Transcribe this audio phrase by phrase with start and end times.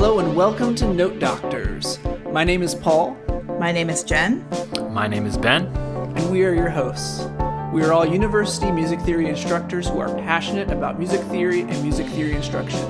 [0.00, 1.98] Hello and welcome to Note Doctors.
[2.30, 3.18] My name is Paul.
[3.58, 4.48] My name is Jen.
[4.88, 5.66] My name is Ben.
[5.66, 7.26] And we are your hosts.
[7.70, 12.06] We are all university music theory instructors who are passionate about music theory and music
[12.06, 12.80] theory instruction.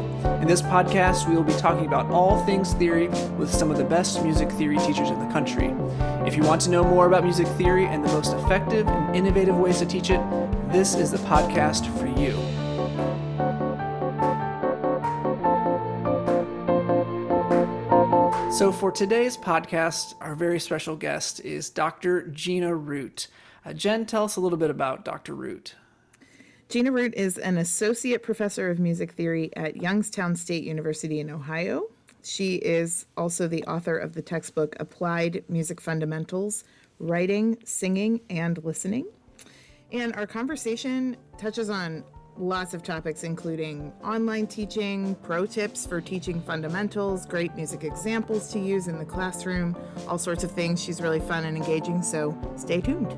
[0.41, 3.09] In this podcast, we will be talking about all things theory
[3.39, 5.75] with some of the best music theory teachers in the country.
[6.29, 9.57] If you want to know more about music theory and the most effective and innovative
[9.57, 10.21] ways to teach it,
[10.71, 12.50] this is the podcast for you.
[18.61, 22.27] So, for today's podcast, our very special guest is Dr.
[22.27, 23.29] Gina Root.
[23.65, 25.35] Uh, Jen, tell us a little bit about Dr.
[25.35, 25.77] Root.
[26.69, 31.87] Gina Root is an associate professor of music theory at Youngstown State University in Ohio.
[32.23, 36.65] She is also the author of the textbook Applied Music Fundamentals
[36.99, 39.07] Writing, Singing, and Listening.
[39.91, 42.05] And our conversation touches on
[42.37, 48.59] lots of topics, including online teaching, pro tips for teaching fundamentals, great music examples to
[48.59, 49.77] use in the classroom,
[50.09, 50.83] all sorts of things.
[50.83, 53.13] She's really fun and engaging, so stay tuned.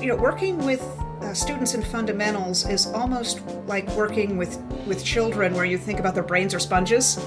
[0.00, 0.82] You know, working with
[1.20, 6.14] uh, students in fundamentals is almost like working with with children, where you think about
[6.14, 7.18] their brains are sponges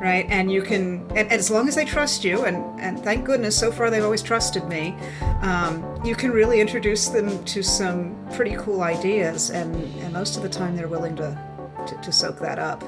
[0.00, 0.26] right?
[0.28, 3.72] And you can, and, as long as they trust you, and, and thank goodness so
[3.72, 4.94] far they've always trusted me,
[5.42, 10.42] um, you can really introduce them to some pretty cool ideas, and, and most of
[10.42, 11.38] the time they're willing to,
[11.86, 12.82] to, to soak that up.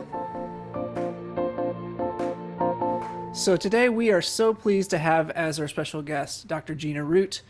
[3.33, 6.75] So today we are so pleased to have as our special guest Dr.
[6.75, 7.43] Gina Root.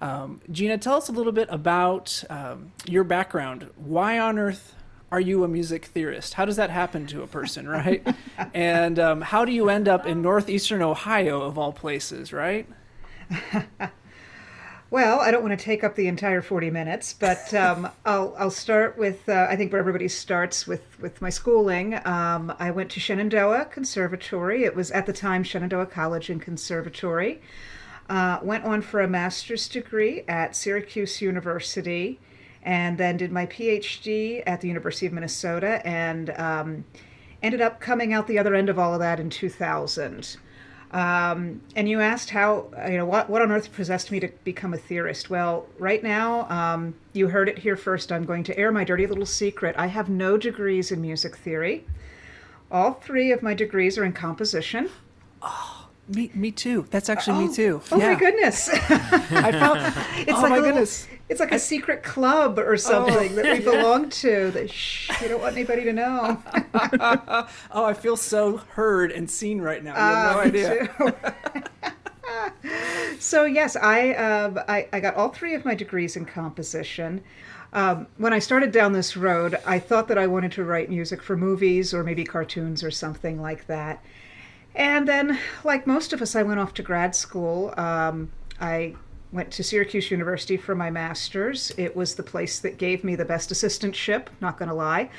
[0.00, 3.68] Um, Gina, tell us a little bit about um, your background.
[3.76, 4.74] Why on earth
[5.14, 6.34] are you a music theorist?
[6.34, 8.04] How does that happen to a person, right?
[8.52, 12.68] and um, how do you end up in northeastern Ohio, of all places, right?
[14.90, 18.50] well, I don't want to take up the entire 40 minutes, but um, I'll, I'll
[18.50, 21.94] start with, uh, I think where everybody starts with, with my schooling.
[22.04, 24.64] Um, I went to Shenandoah Conservatory.
[24.64, 27.40] It was at the time Shenandoah College and Conservatory.
[28.10, 32.18] Uh, went on for a master's degree at Syracuse University
[32.64, 36.84] and then did my PhD at the University of Minnesota and um,
[37.42, 40.36] ended up coming out the other end of all of that in 2000.
[40.90, 44.72] Um, and you asked how, you know, what, what on earth possessed me to become
[44.72, 45.28] a theorist?
[45.28, 48.12] Well, right now, um, you heard it here first.
[48.12, 49.74] I'm going to air my dirty little secret.
[49.76, 51.84] I have no degrees in music theory.
[52.70, 54.88] All three of my degrees are in composition.
[55.42, 55.80] Oh.
[56.06, 56.86] Me, me too.
[56.90, 57.80] That's actually oh, me too.
[57.90, 58.12] Oh yeah.
[58.12, 58.68] my goodness!
[58.72, 59.80] I found.
[60.28, 61.08] It's oh like my little, goodness!
[61.28, 63.42] It's like a secret club or something oh.
[63.42, 64.50] that we belong to.
[64.50, 66.42] That shh, you don't want anybody to know.
[67.72, 69.94] oh, I feel so heard and seen right now.
[69.94, 71.94] You have no uh, idea.
[73.18, 77.22] so yes, I, uh, I I got all three of my degrees in composition.
[77.72, 81.22] Um, when I started down this road, I thought that I wanted to write music
[81.22, 84.04] for movies or maybe cartoons or something like that.
[84.76, 87.72] And then, like most of us, I went off to grad school.
[87.76, 88.30] Um,
[88.60, 88.94] I
[89.34, 91.72] went to Syracuse University for my master's.
[91.76, 95.10] It was the place that gave me the best assistantship, not going to lie.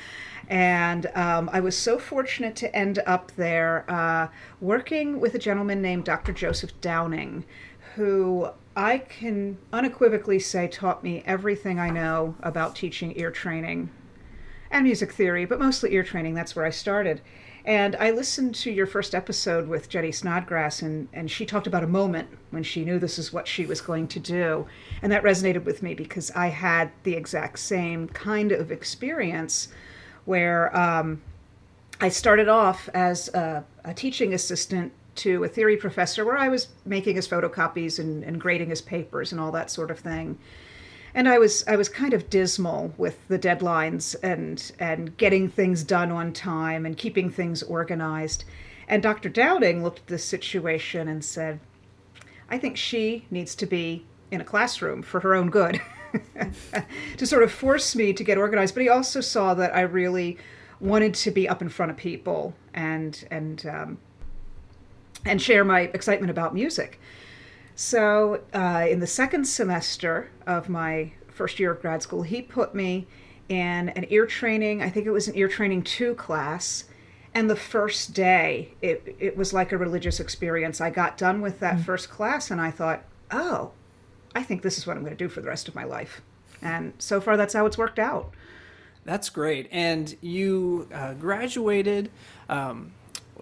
[0.48, 4.28] And um, I was so fortunate to end up there uh,
[4.60, 6.32] working with a gentleman named Dr.
[6.32, 7.44] Joseph Downing,
[7.94, 13.90] who I can unequivocally say taught me everything I know about teaching ear training
[14.70, 16.34] and music theory, but mostly ear training.
[16.34, 17.20] That's where I started.
[17.66, 21.82] And I listened to your first episode with Jenny Snodgrass, and, and she talked about
[21.82, 24.68] a moment when she knew this is what she was going to do.
[25.02, 29.66] And that resonated with me because I had the exact same kind of experience
[30.26, 31.20] where um,
[32.00, 36.68] I started off as a, a, teaching assistant to a theory professor where I was
[36.84, 40.38] making his photocopies and, and grading his papers and all that sort of thing
[41.16, 45.82] and I was I was kind of dismal with the deadlines and and getting things
[45.82, 48.44] done on time and keeping things organized.
[48.86, 49.30] And Dr.
[49.30, 51.58] Downing looked at this situation and said,
[52.50, 55.80] "I think she needs to be in a classroom for her own good."
[57.16, 60.36] to sort of force me to get organized, but he also saw that I really
[60.80, 63.98] wanted to be up in front of people and and um,
[65.24, 67.00] and share my excitement about music.
[67.78, 72.74] So, uh, in the second semester of my first year of grad school, he put
[72.74, 73.06] me
[73.50, 76.84] in an ear training, I think it was an ear training two class.
[77.34, 80.80] And the first day, it, it was like a religious experience.
[80.80, 81.82] I got done with that mm-hmm.
[81.82, 83.72] first class and I thought, oh,
[84.34, 86.22] I think this is what I'm going to do for the rest of my life.
[86.62, 88.32] And so far, that's how it's worked out.
[89.04, 89.68] That's great.
[89.70, 92.10] And you uh, graduated
[92.48, 92.92] um,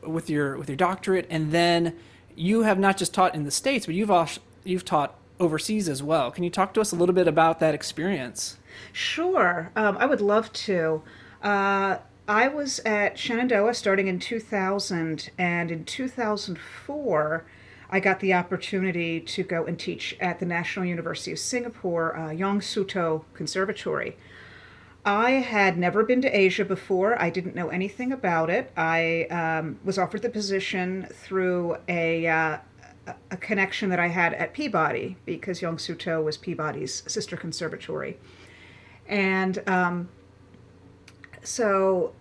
[0.02, 1.96] with your with your doctorate, and then
[2.36, 6.02] you have not just taught in the states, but you've also, you've taught overseas as
[6.02, 6.30] well.
[6.30, 8.58] Can you talk to us a little bit about that experience?
[8.92, 11.02] Sure, um, I would love to.
[11.42, 17.44] Uh, I was at Shenandoah starting in 2000, and in 2004,
[17.90, 22.30] I got the opportunity to go and teach at the National University of Singapore, uh,
[22.30, 24.16] Yong Siew Toh Conservatory.
[25.04, 27.20] I had never been to Asia before.
[27.20, 28.72] I didn't know anything about it.
[28.76, 32.58] I um, was offered the position through a, uh,
[33.30, 38.16] a connection that I had at Peabody because Yong Siew Toh was Peabody's sister conservatory.
[39.06, 40.08] And um,
[41.42, 42.14] so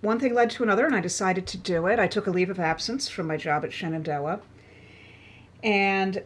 [0.00, 1.98] one thing led to another, and I decided to do it.
[1.98, 4.40] I took a leave of absence from my job at Shenandoah.
[5.62, 6.22] And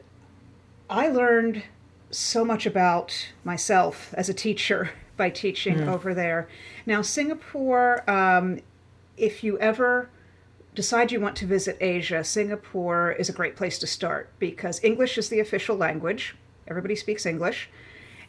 [0.89, 1.65] I learned
[2.11, 5.89] so much about myself as a teacher by teaching mm.
[5.89, 6.49] over there.
[6.87, 8.61] Now, Singapore, um,
[9.19, 10.09] if you ever
[10.75, 15.19] decide you want to visit Asia, Singapore is a great place to start because English
[15.19, 16.37] is the official language.
[16.67, 17.69] Everybody speaks English,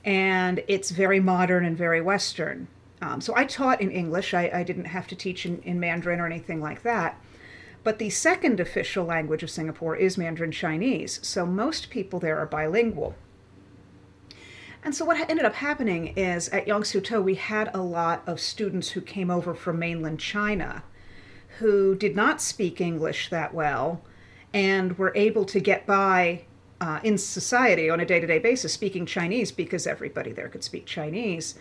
[0.04, 2.68] and it's very modern and very Western.
[3.02, 4.34] Um, so I taught in English.
[4.34, 7.22] I, I didn't have to teach in, in Mandarin or anything like that.
[7.84, 12.46] But the second official language of Singapore is Mandarin Chinese, so most people there are
[12.46, 13.16] bilingual.
[14.84, 18.24] And so what ended up happening is at Yong Siew Toh, we had a lot
[18.26, 20.84] of students who came over from mainland China
[21.60, 24.02] who did not speak English that well
[24.54, 26.44] and were able to get by
[26.80, 30.64] uh, in society on a day to day basis speaking Chinese because everybody there could
[30.64, 31.56] speak Chinese.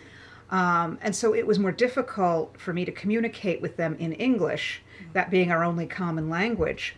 [0.49, 4.81] Um, and so it was more difficult for me to communicate with them in English,
[5.13, 6.95] that being our only common language.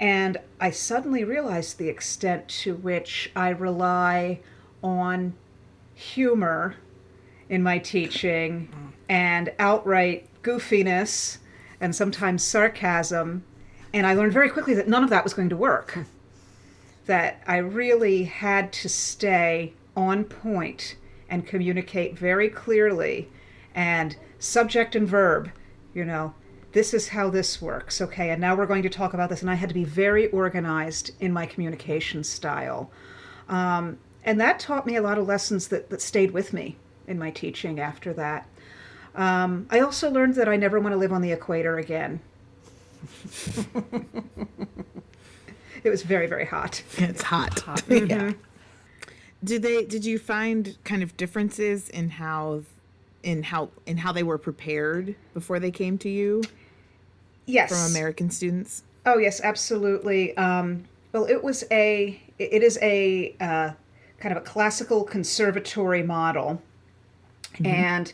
[0.00, 4.40] And I suddenly realized the extent to which I rely
[4.82, 5.34] on
[6.02, 6.76] humor
[7.48, 8.68] in my teaching
[9.08, 11.38] and outright goofiness
[11.80, 13.44] and sometimes sarcasm.
[13.92, 15.98] And I learned very quickly that none of that was going to work.
[17.06, 20.96] that I really had to stay on point
[21.28, 23.28] and communicate very clearly
[23.74, 25.50] and subject and verb,
[25.94, 26.34] you know,
[26.72, 28.00] this is how this works.
[28.00, 29.42] Okay, and now we're going to talk about this.
[29.42, 32.90] And I had to be very organized in my communication style.
[33.48, 36.76] Um, and that taught me a lot of lessons that, that stayed with me
[37.06, 38.46] in my teaching after that.
[39.14, 42.20] Um, I also learned that I never want to live on the equator again.
[45.84, 46.82] it was very, very hot.
[46.98, 47.58] It's hot.
[47.60, 47.82] hot.
[47.82, 48.06] Mm-hmm.
[48.10, 48.32] yeah.
[49.44, 49.84] Did they?
[49.84, 52.62] Did you find kind of differences in how,
[53.24, 56.42] in how, in how they were prepared before they came to you?
[57.46, 57.70] Yes.
[57.70, 58.84] From American students.
[59.04, 60.36] Oh yes, absolutely.
[60.36, 62.20] Um, well, it was a.
[62.38, 63.72] It is a uh,
[64.22, 66.62] kind of a classical conservatory model.
[67.54, 67.66] Mm-hmm.
[67.66, 68.12] And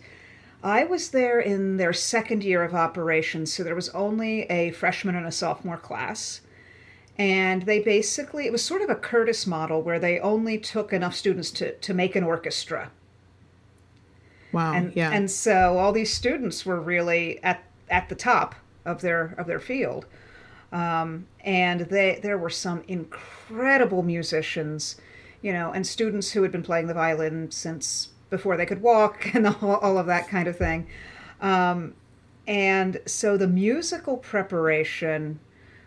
[0.62, 5.14] I was there in their second year of operations, so there was only a freshman
[5.14, 6.40] and a sophomore class.
[7.18, 11.14] And they basically, it was sort of a Curtis model where they only took enough
[11.14, 12.90] students to, to make an orchestra.
[14.52, 14.72] Wow.
[14.72, 15.10] And, yeah.
[15.10, 18.54] and so all these students were really at, at the top
[18.86, 20.06] of their, of their field.
[20.72, 24.96] Um, and they, there were some incredible musicians
[25.42, 29.30] you know, and students who had been playing the violin since before they could walk
[29.34, 30.86] and all, all of that kind of thing.
[31.40, 31.94] Um,
[32.46, 35.38] and so the musical preparation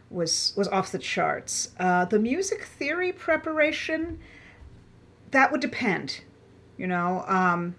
[0.10, 1.72] was was off the charts.
[1.80, 4.20] Uh, the music theory preparation
[5.32, 6.22] that would depend,
[6.78, 7.24] you know.
[7.28, 7.76] Um,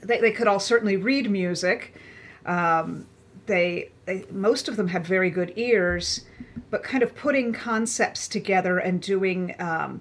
[0.00, 1.94] they they could all certainly read music.
[2.46, 3.06] Um,
[3.46, 6.24] they, they most of them had very good ears,
[6.70, 10.00] but kind of putting concepts together and doing um,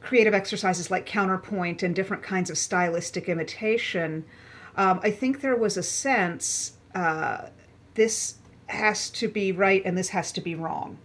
[0.00, 4.24] creative exercises like counterpoint and different kinds of stylistic imitation,
[4.76, 7.48] um, I think there was a sense uh,
[7.94, 10.98] this has to be right and this has to be wrong.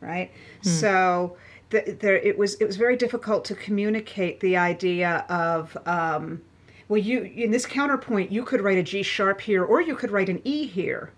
[0.00, 0.30] Right?
[0.62, 0.68] Hmm.
[0.68, 1.36] So
[1.70, 6.42] the, there, it was it was very difficult to communicate the idea of um,
[6.88, 10.10] well, you in this counterpoint you could write a G sharp here or you could
[10.10, 11.12] write an E here,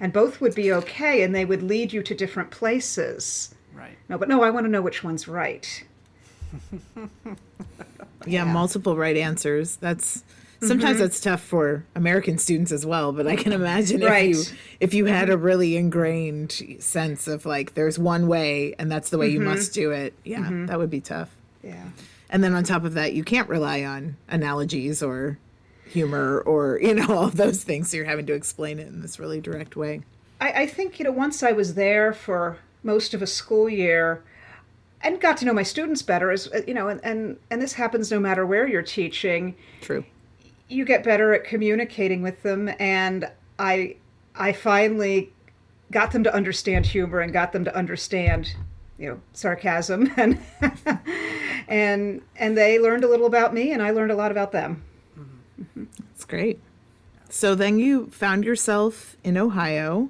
[0.00, 3.54] and both would be okay, and they would lead you to different places.
[3.78, 3.96] Right.
[4.08, 5.84] No, but no, I want to know which one's right.
[6.96, 7.06] yeah,
[8.26, 9.76] yeah, multiple right answers.
[9.76, 10.24] That's
[10.60, 11.02] sometimes mm-hmm.
[11.02, 14.30] that's tough for American students as well, but I can imagine right.
[14.30, 18.90] if you if you had a really ingrained sense of like there's one way and
[18.90, 19.42] that's the way mm-hmm.
[19.42, 20.14] you must do it.
[20.24, 20.66] Yeah, mm-hmm.
[20.66, 21.34] that would be tough.
[21.62, 21.84] Yeah.
[22.30, 25.38] And then on top of that, you can't rely on analogies or
[25.86, 27.90] humor or you know all those things.
[27.90, 30.02] So you're having to explain it in this really direct way.
[30.40, 34.22] I, I think you know once I was there for most of a school year
[35.00, 38.10] and got to know my students better as you know and, and and this happens
[38.10, 39.54] no matter where you're teaching.
[39.80, 40.04] True.
[40.68, 43.96] You get better at communicating with them and i
[44.34, 45.32] i finally
[45.90, 48.54] got them to understand humor and got them to understand
[48.98, 50.38] you know sarcasm and
[51.68, 54.82] and and they learned a little about me and i learned a lot about them.
[55.18, 55.84] Mm-hmm.
[56.10, 56.60] that's great.
[57.30, 60.08] So then you found yourself in Ohio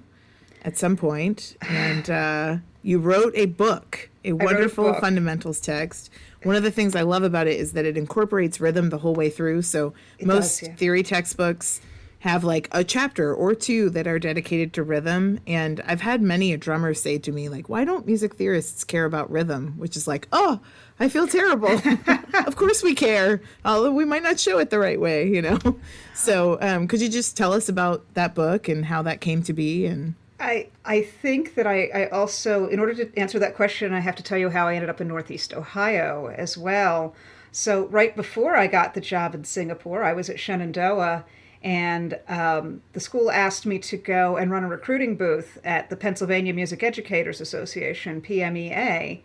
[0.63, 5.01] at some point, and uh, you wrote a book, a wrote a wonderful book.
[5.01, 6.11] fundamentals text.
[6.43, 9.15] One of the things I love about it is that it incorporates rhythm the whole
[9.15, 9.63] way through.
[9.63, 10.75] So most does, yeah.
[10.77, 11.81] theory textbooks
[12.21, 15.39] have like a chapter or two that are dedicated to rhythm.
[15.47, 19.05] And I've had many a drummer say to me, like, why don't music theorists care
[19.05, 19.75] about rhythm?
[19.77, 20.61] Which is like, oh,
[20.99, 21.69] I feel terrible.
[22.47, 25.59] of course we care, although we might not show it the right way, you know?
[26.15, 29.53] So um, could you just tell us about that book and how that came to
[29.53, 29.87] be?
[29.87, 34.01] And I I think that I, I also, in order to answer that question, I
[34.01, 37.15] have to tell you how I ended up in Northeast Ohio as well.
[37.51, 41.25] So right before I got the job in Singapore, I was at Shenandoah,
[41.63, 45.97] and um, the school asked me to go and run a recruiting booth at the
[45.97, 49.21] Pennsylvania Music Educators Association (PMEA),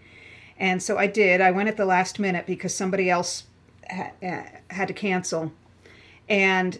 [0.57, 1.41] and so I did.
[1.41, 3.43] I went at the last minute because somebody else
[3.89, 5.51] ha- uh, had to cancel,
[6.27, 6.79] and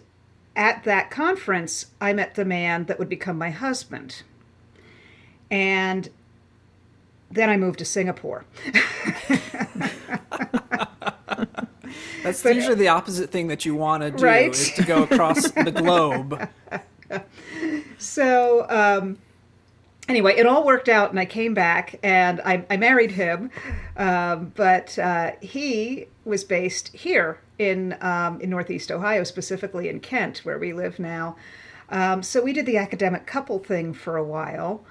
[0.56, 4.22] at that conference, I met the man that would become my husband.
[5.50, 6.08] And
[7.30, 8.44] then I moved to Singapore.
[12.22, 14.50] That's usually the opposite thing that you want to do Right.
[14.50, 16.48] is to go across the globe.
[17.98, 19.18] So, um,
[20.08, 23.50] anyway, it all worked out, and I came back and I, I married him.
[23.96, 30.38] Um, but uh, he was based here in, um, in Northeast Ohio, specifically in Kent,
[30.38, 31.36] where we live now.
[31.90, 34.84] Um, so we did the academic couple thing for a while,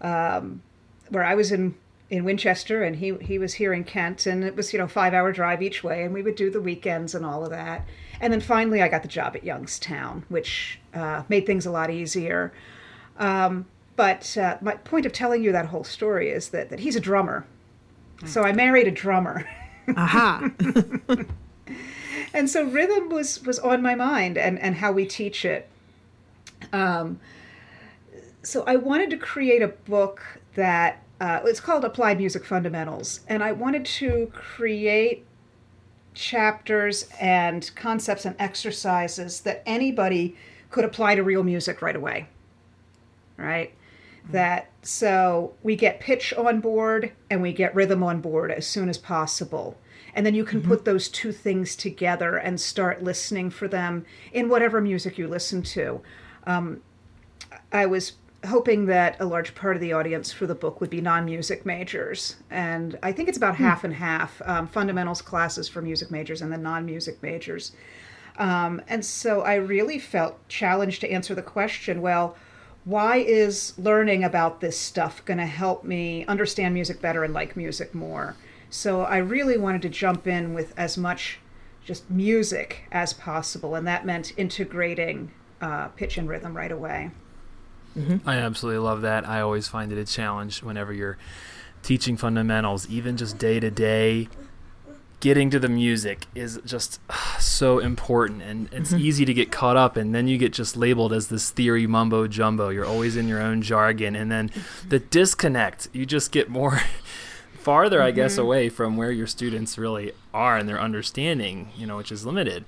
[0.00, 0.62] um,
[1.08, 1.74] where I was in
[2.10, 5.14] in Winchester and he he was here in Kent, and it was you know five
[5.14, 7.86] hour drive each way, and we would do the weekends and all of that.
[8.20, 11.90] And then finally, I got the job at Youngstown, which uh, made things a lot
[11.90, 12.52] easier.
[13.18, 13.66] Um,
[14.02, 17.00] but uh, my point of telling you that whole story is that that he's a
[17.00, 17.46] drummer,
[18.26, 19.48] so I married a drummer.
[19.96, 20.50] aha.
[22.34, 25.68] and so rhythm was was on my mind and and how we teach it.
[26.72, 27.20] Um,
[28.42, 33.20] so i wanted to create a book that uh, it's called applied music fundamentals.
[33.28, 35.24] And i wanted to create
[36.12, 40.36] chapters and concepts and exercises that anybody
[40.72, 42.26] could apply to real music right away.
[43.36, 43.72] Right
[44.30, 48.88] that so we get pitch on board and we get rhythm on board as soon
[48.88, 49.78] as possible.
[50.14, 54.48] And then you can put those two things together and start listening for them in
[54.48, 56.02] whatever music you listen to.
[56.46, 56.82] Um,
[57.70, 58.14] i was
[58.46, 62.36] hoping that a large part of the audience for the book would be non-music majors
[62.50, 66.52] and i think it's about half and half um, fundamentals classes for music majors and
[66.52, 67.72] the non-music majors.
[68.38, 72.36] Um, and so I really felt challenged to answer the question well,
[72.84, 77.56] why is learning about this stuff going to help me understand music better and like
[77.56, 78.36] music more?
[78.70, 81.38] So I really wanted to jump in with as much
[81.84, 87.10] just music as possible, and that meant integrating uh, pitch and rhythm right away.
[88.24, 89.28] I absolutely love that.
[89.28, 91.18] I always find it a challenge whenever you're
[91.82, 94.28] teaching fundamentals, even just day to day.
[95.22, 99.76] Getting to the music is just ah, so important, and it's easy to get caught
[99.76, 102.70] up, and then you get just labeled as this theory mumbo jumbo.
[102.70, 104.50] You're always in your own jargon, and then
[104.88, 106.80] the disconnect, you just get more
[107.56, 111.98] farther, I guess, away from where your students really are and their understanding, you know,
[111.98, 112.64] which is limited.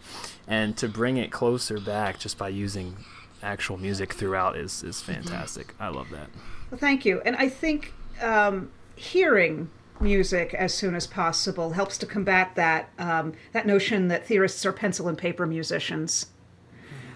[0.46, 2.98] And to bring it closer back just by using
[3.42, 5.74] actual music throughout is is fantastic.
[5.80, 6.28] I love that.
[6.70, 7.20] Well, thank you.
[7.24, 7.92] And I think
[8.22, 9.70] um, hearing
[10.00, 14.72] music as soon as possible helps to combat that um, that notion that theorists are
[14.72, 16.26] pencil and paper musicians.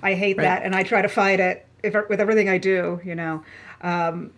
[0.02, 0.44] I hate Right.
[0.44, 3.00] that, and I try to fight it if, with everything I do.
[3.04, 3.42] You know,
[3.82, 4.30] um,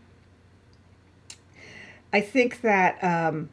[2.12, 3.50] I think that um,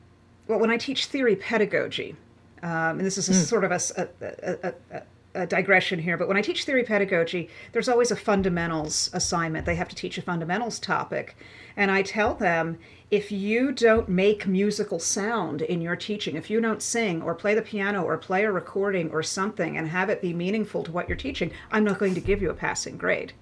[0.48, 2.16] well, when I teach theory pedagogy,
[2.64, 5.04] um, and this is a sort of a, a- a- a-
[5.38, 9.66] a- a digression here, but when I teach theory pedagogy, there's always a fundamentals assignment.
[9.66, 11.36] They have to teach a fundamentals topic.
[11.76, 12.78] And I tell them
[13.12, 17.54] if you don't make musical sound in your teaching, if you don't sing or play
[17.56, 21.08] the piano or play a recording or something and have it be meaningful to what
[21.08, 23.34] you're teaching, I'm not going to give you a passing grade.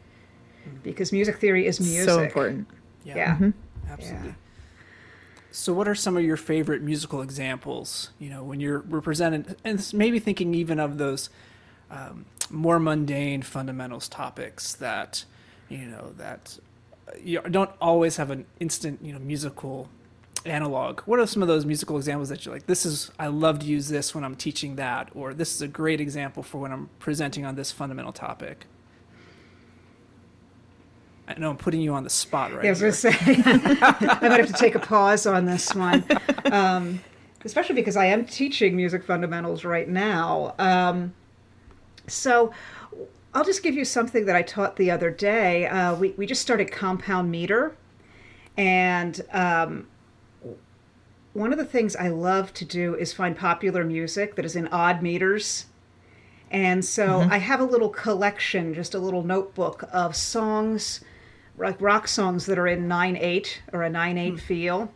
[0.68, 0.84] Mm.
[0.84, 2.10] Because music theory is music.
[2.10, 2.68] So important.
[3.04, 3.36] Yeah.
[3.36, 3.50] Mm-hmm.
[3.90, 4.28] Absolutely.
[4.30, 4.34] Yeah.
[5.52, 8.10] So, what are some of your favorite musical examples?
[8.20, 11.30] You know, when you're represented, and maybe thinking even of those
[11.96, 15.26] um, more mundane fundamentals topics that,
[15.70, 16.60] you know, that
[17.08, 19.90] uh, you don't always have an instant, you know, musical
[20.46, 21.02] analog.
[21.02, 23.66] What are some of those musical examples that you're like, this is, I love to
[23.66, 26.90] use this when I'm teaching that, or this is a great example for when I'm
[27.00, 28.66] presenting on this fundamental topic?
[31.28, 33.12] I know I'm putting you on the spot right Yeah, I was here.
[33.12, 36.04] going to say, I might have to take a pause on this one,
[36.52, 37.02] um,
[37.44, 40.54] especially because I am teaching music fundamentals right now.
[40.60, 41.14] Um,
[42.08, 42.52] so
[43.34, 45.68] I'll just give you something that I taught the other day.
[45.68, 47.76] Uh, we, we just started compound meter.
[48.58, 49.88] And um,
[51.34, 54.68] one of the things I love to do is find popular music that is in
[54.70, 55.66] odd meters.
[56.50, 61.02] And so I have a little collection, just a little notebook of songs,
[61.58, 64.92] like rock songs that are in 9 8 or a 9 8 feel.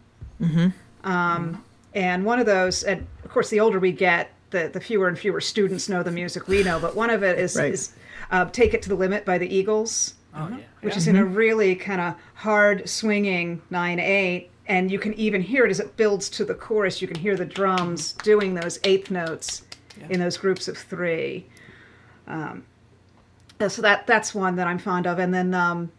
[1.03, 5.07] Um, and one of those, and of course, the older we get, the, the fewer
[5.07, 6.79] and fewer students know the music we know.
[6.79, 7.73] But one of it is, Right.
[7.73, 7.91] is
[8.31, 10.57] uh, Take It to the Limit by the Eagles Oh yeah.
[10.81, 10.97] which yeah.
[10.97, 15.71] is in a really kind of hard swinging 9-8 and you can even hear it
[15.71, 19.63] as it builds to the chorus you can hear the drums doing those eighth notes
[20.11, 21.47] in those groups of three
[22.27, 22.63] um,
[23.67, 25.91] so that that's one that i'm fond of and then um,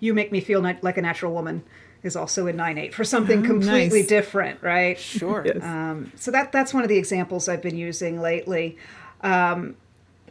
[0.00, 1.62] you make me feel like a natural woman
[2.08, 4.08] is also in 9-8 for something completely nice.
[4.08, 5.44] different right Sure.
[5.46, 5.62] Yes.
[5.62, 8.76] um, so that that's one of the examples I've been using lately.
[9.20, 9.76] Um,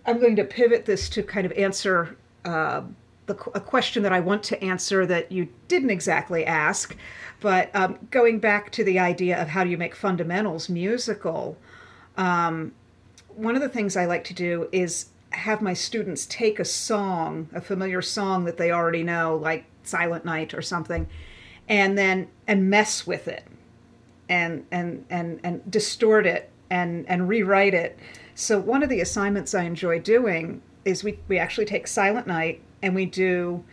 [0.06, 2.82] I'm going to pivot this to kind of answer uh,
[3.28, 6.96] the, a question that I want to answer that you didn't exactly ask,
[7.40, 11.58] but um, going back to the idea of how do you make fundamentals musical.
[12.18, 12.74] Um,
[13.36, 17.50] one of the things I like to do is have my students take a song,
[17.54, 21.08] a familiar song that they already know, like Silent Night or something,
[21.68, 23.46] and then and mess with it
[24.30, 27.98] and and and and distort it and and rewrite it.
[28.36, 32.62] So one of the assignments I enjoy doing is we we actually take Silent Night
[32.82, 33.64] and we do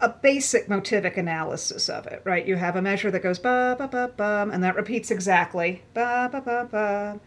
[0.00, 2.46] a basic motivic analysis of it, right?
[2.46, 6.28] You have a measure that goes ba ba ba bum and that repeats exactly ba
[6.30, 7.20] ba ba ba.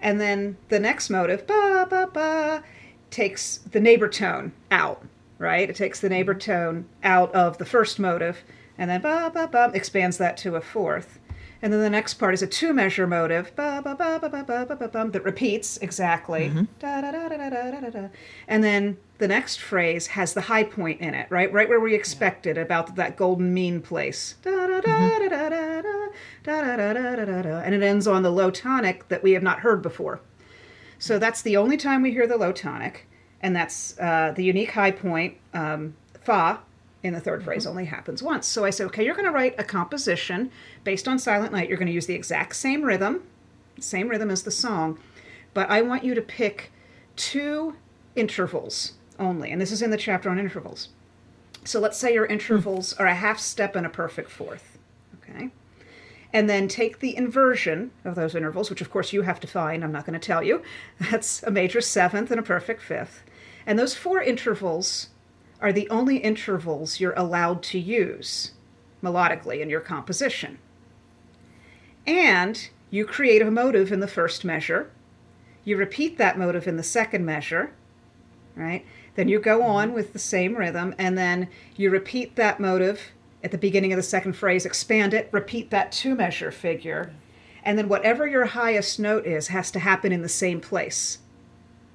[0.00, 2.62] And then the next motive ba ba ba
[3.10, 5.04] takes the neighbor tone out,
[5.38, 5.70] right?
[5.70, 8.42] It takes the neighbor tone out of the first motive
[8.78, 11.18] and then ba ba ba expands that to a fourth.
[11.62, 14.44] And then the next part is a two measure motive ba, ba, ba, ba, ba,
[14.44, 16.50] ba, ba, ba, bum, that repeats exactly.
[16.78, 18.08] Da, da, da, da, da, da, da, da.
[18.46, 21.50] And then the next phrase has the high point in it, right?
[21.50, 24.34] Right where we expected about that golden mean place.
[24.42, 25.80] Da, da, da, da, da, da, da,
[26.44, 27.58] da, da, da, da, da, da.
[27.60, 30.20] And it ends on the low tonic that we have not heard before.
[30.98, 33.06] So that's the only time we hear the low tonic,
[33.40, 36.60] and that's uh, the unique high point, um, fa,
[37.02, 37.46] in the third mm-hmm.
[37.46, 38.46] phrase only happens once.
[38.46, 40.50] So I said, okay, you're going to write a composition
[40.84, 41.68] based on Silent Night.
[41.68, 43.22] You're going to use the exact same rhythm,
[43.78, 44.98] same rhythm as the song,
[45.54, 46.72] but I want you to pick
[47.16, 47.76] two
[48.14, 50.88] intervals only, and this is in the chapter on intervals.
[51.64, 52.32] So let's say your hmm.
[52.32, 54.78] intervals are a half step and a perfect fourth,
[55.22, 55.50] okay?
[56.32, 59.82] and then take the inversion of those intervals, which of course you have to find,
[59.82, 60.62] I'm not going to tell you.
[61.10, 63.22] That's a major seventh and a perfect fifth.
[63.66, 65.08] And those four intervals
[65.60, 68.52] are the only intervals you're allowed to use
[69.02, 70.58] melodically in your composition.
[72.06, 74.90] And you create a motive in the first measure,
[75.64, 77.72] you repeat that motive in the second measure,
[78.54, 78.86] right?
[79.16, 79.70] Then you go mm-hmm.
[79.70, 83.10] on with the same rhythm, and then you repeat that motive
[83.42, 87.12] at the beginning of the second phrase, expand it, repeat that two measure figure,
[87.64, 91.18] and then whatever your highest note is has to happen in the same place,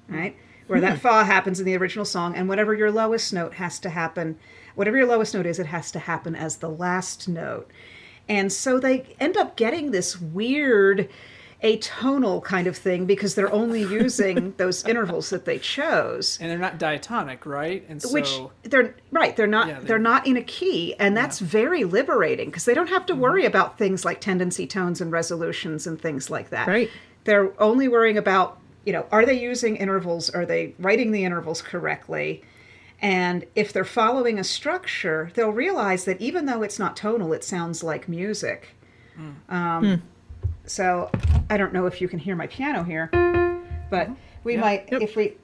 [0.06, 0.36] right?
[0.72, 3.90] Where that fa happens in the original song, and whatever your lowest note has to
[3.90, 4.38] happen,
[4.74, 7.70] whatever your lowest note is, it has to happen as the last note.
[8.28, 11.08] And so they end up getting this weird
[11.62, 16.58] atonal kind of thing because they're only using those intervals that they chose And they're
[16.58, 17.84] not diatonic, right?
[17.88, 21.16] And so which they're right they're not Yeah, they- they're not in a key and
[21.16, 23.22] that's very liberating because they don't have to Mm-hmm.
[23.22, 26.90] worry about things like tendency tones and resolutions and things like that Right.
[27.24, 31.62] they're only worrying about you know are they using intervals are they writing the intervals
[31.62, 32.42] correctly
[33.00, 37.44] and if they're following a structure they'll realize that even though it's not tonal it
[37.44, 38.68] sounds like music
[39.18, 39.52] Mm.
[39.54, 40.02] um,
[40.64, 41.10] so
[41.50, 43.10] i don't know if you can hear my piano here
[43.90, 44.08] but
[44.42, 44.60] we Yeah.
[44.60, 45.02] might Yep.
[45.02, 45.34] if we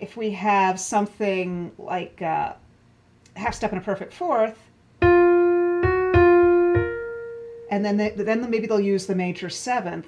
[0.00, 2.54] if we have something like uh,
[3.36, 4.56] half step and a perfect fourth
[7.70, 10.06] and then they, then maybe they'll use the major seventh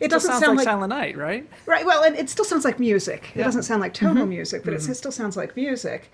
[0.00, 1.48] it doesn't sound like, like Silent Night, right?
[1.66, 1.84] Right.
[1.84, 3.32] Well, and it still sounds like music.
[3.34, 4.30] It doesn't sound like tonal mm-hmm.
[4.30, 4.92] music, but it mm-hmm.
[4.92, 6.10] still sounds like music.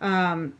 [0.00, 0.54] Um,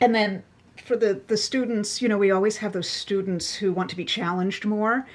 [0.00, 0.42] and then
[0.84, 4.04] for the the students, you know, we always have those students who want to be
[4.04, 5.06] challenged more.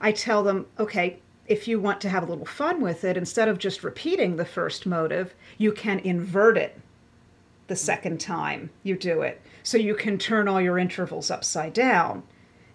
[0.00, 3.48] I tell them, okay, if you want to have a little fun with it, instead
[3.48, 6.80] of just repeating the first motive, you can invert it
[7.66, 9.40] the second time you do it.
[9.62, 12.22] So you can turn all your intervals upside down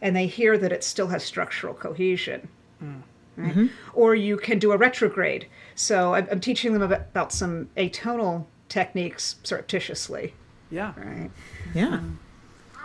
[0.01, 2.49] and they hear that it still has structural cohesion.
[2.83, 3.01] Mm.
[3.37, 3.69] Right?
[3.93, 5.47] Or you can do a retrograde.
[5.75, 10.33] So I'm, I'm teaching them about, about some atonal techniques surreptitiously.
[10.71, 10.93] Yeah.
[10.97, 11.29] Right.
[11.73, 11.99] Yeah.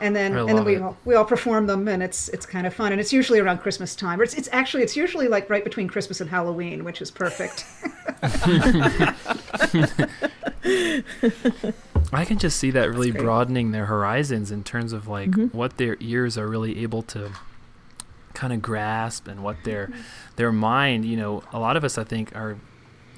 [0.01, 0.83] and then and then we it.
[0.83, 3.59] all, we all perform them, and it's it's kind of fun, and it's usually around
[3.59, 4.21] Christmas time.
[4.21, 7.65] Or it's it's actually it's usually like right between Christmas and Halloween, which is perfect.
[12.13, 15.53] I can just see that really broadening their horizons in terms of like Mhm.
[15.55, 17.31] what their ears are really able to
[18.35, 20.01] kind of grasp and what their mm-hmm.
[20.37, 22.59] their mind, you know, a lot of us I think are,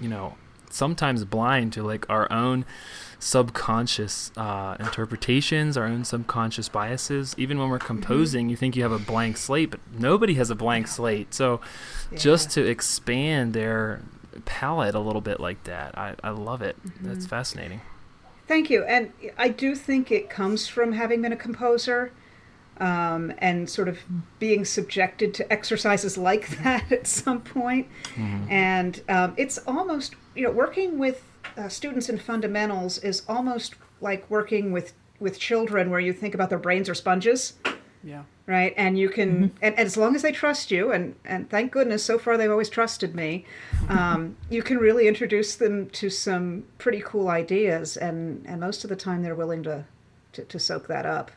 [0.01, 0.35] you know,
[0.71, 2.65] sometimes blind to like our own
[3.19, 7.35] subconscious uh, interpretations, our own subconscious biases.
[7.37, 7.87] Even when we're mm-hmm.
[7.87, 11.35] composing, you think you have a blank slate, but nobody has a blank slate.
[11.35, 11.61] So
[12.17, 14.03] just to expand their
[14.47, 16.83] palette a little bit like that, I, I love it.
[16.83, 17.09] Mm-hmm.
[17.09, 17.83] That's fascinating.
[18.49, 18.85] Thank you.
[18.85, 22.13] And I do think it comes from having been a composer
[22.81, 23.99] um, and sort of
[24.39, 27.87] being subjected to exercises like that at some point.
[28.51, 31.23] And um, it's almost, you know, working with
[31.57, 36.49] uh, students in fundamentals is almost like working with, with children where you think about
[36.49, 37.55] their brains are sponges.
[38.03, 38.23] Yeah.
[38.47, 38.73] right?
[38.79, 42.03] And you can and, and as long as they trust you and and thank goodness
[42.03, 43.45] so far they've always trusted me
[43.91, 47.99] um, you can really introduce them to some pretty cool ideas.
[47.99, 49.85] And and most of the time they're willing to
[50.33, 51.31] to, to soak that up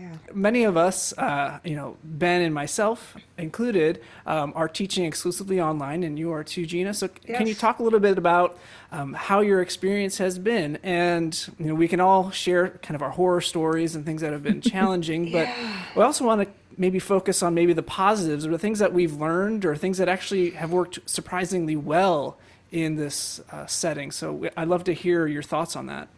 [0.00, 5.60] yeah many of us, uh, you know, Ben and myself included, um, are teaching exclusively
[5.60, 6.94] online, and you are too, Gina.
[6.94, 8.58] So, c- can you talk a little bit about
[8.92, 10.78] um, how your experience has been?
[10.82, 14.32] And you know, we can all share kind of our horror stories and things that
[14.32, 15.48] have been challenging, but
[15.96, 19.14] we also want to maybe focus on maybe the positives or the things that we've
[19.14, 22.38] learned or things that actually have worked surprisingly well
[22.72, 24.10] in this uh, setting.
[24.10, 26.08] So, I'd love to hear your thoughts on that.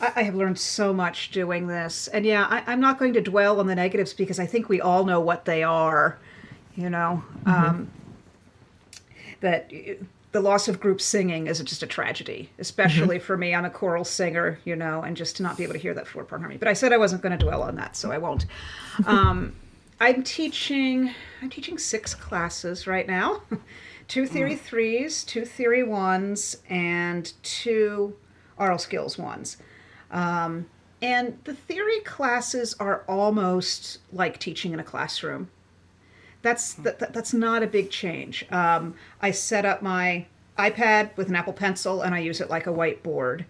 [0.00, 2.08] I, I have learned so much doing this.
[2.08, 4.80] And yeah I, i'm not going to dwell on the negatives because i think we
[4.80, 6.18] all know what they are
[6.76, 7.24] you know?
[7.46, 7.90] Um,
[9.40, 9.72] that
[10.32, 13.54] the loss of group singing is just a tragedy especially for me.
[13.54, 16.06] I'm a choral singer you know and just to not be able to hear that
[16.06, 16.58] four part harmony.
[16.58, 18.46] But i said i wasn't going to dwell on that so i won't.
[19.06, 19.54] Um,
[20.00, 23.42] i'm teaching i'm teaching six classes right now.
[24.08, 28.16] Two theory threes two theory ones and two
[28.58, 29.56] oral skills ones
[30.16, 30.66] um,
[31.02, 35.48] and the theory classes are almost like teaching in a classroom
[36.42, 38.44] that's that, that- that's not a big change.
[38.52, 40.26] Um, I set up my
[40.58, 43.44] iPad with an Apple Pencil and I use it like a whiteboard,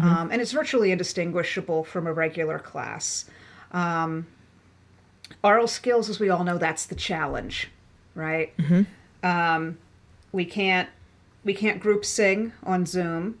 [0.00, 3.24] um, and it's virtually indistinguishable from a regular class.
[3.72, 4.26] Um,
[5.42, 7.68] oral skills, as we all know, that's the challenge,
[8.14, 8.52] right?
[9.22, 9.78] Um,
[10.32, 10.88] we can't
[11.44, 13.38] we can't group sing on Zoom.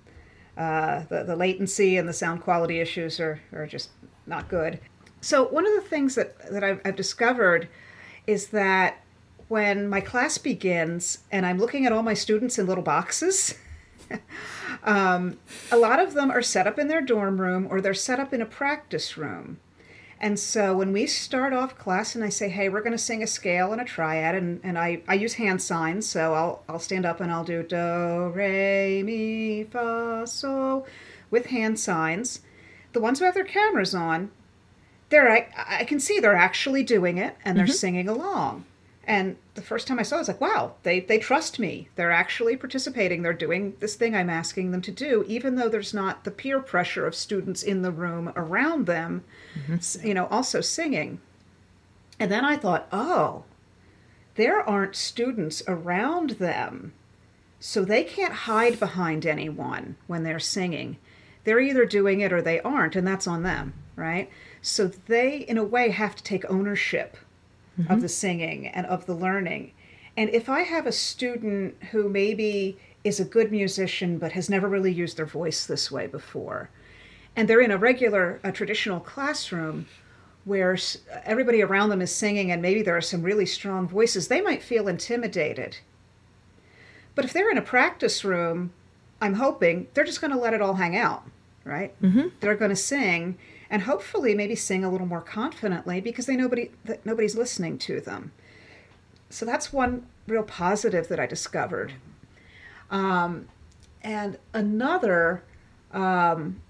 [0.56, 3.90] Uh, the, the latency and the sound quality issues are, are just
[4.26, 4.78] not good.
[5.20, 7.68] So one of the things that, that I've, I've discovered
[8.26, 9.02] is that
[9.48, 13.54] when my class begins and I'm looking at all my students in little boxes,
[14.84, 15.38] um,
[15.70, 18.34] a lot of them are set up in their dorm room or they're set up
[18.34, 19.58] in a practice room.
[20.22, 23.24] And so when we start off class and I say, hey, we're going to sing
[23.24, 26.78] a scale and a triad, and, and I, I use hand signs, so I'll, I'll
[26.78, 30.86] stand up and I'll do do, re, mi, fa, so
[31.32, 32.40] with hand signs.
[32.92, 34.30] The ones who have their cameras on,
[35.08, 37.72] they're I, I can see they're actually doing it and they're mm-hmm.
[37.72, 38.64] singing along.
[39.04, 41.88] And the first time I saw it, I was like, wow, they, they trust me.
[41.96, 43.22] They're actually participating.
[43.22, 46.60] They're doing this thing I'm asking them to do, even though there's not the peer
[46.60, 49.74] pressure of students in the room around them, mm-hmm.
[49.74, 51.20] s- you know, also singing.
[52.18, 53.44] And then I thought, oh,
[54.36, 56.94] there aren't students around them.
[57.60, 60.96] So they can't hide behind anyone when they're singing.
[61.44, 64.30] They're either doing it or they aren't, and that's on them, right?
[64.62, 67.16] So they, in a way, have to take ownership
[67.88, 69.72] of the singing and of the learning.
[70.16, 74.68] And if I have a student who maybe is a good musician but has never
[74.68, 76.70] really used their voice this way before,
[77.34, 79.86] and they're in a regular, a traditional classroom
[80.44, 80.76] where
[81.24, 84.62] everybody around them is singing and maybe there are some really strong voices, they might
[84.62, 85.78] feel intimidated.
[87.14, 88.72] But if they're in a practice room,
[89.20, 91.22] I'm hoping they're just going to let it all hang out,
[91.64, 92.00] right?
[92.02, 92.28] Mm-hmm.
[92.40, 93.38] They're going to sing
[93.72, 98.00] and hopefully maybe sing a little more confidently because they nobody that nobody's listening to
[98.02, 98.30] them.
[99.30, 101.94] So that's one real positive that I discovered.
[102.90, 103.48] Um,
[104.02, 105.42] and another
[105.90, 106.60] um,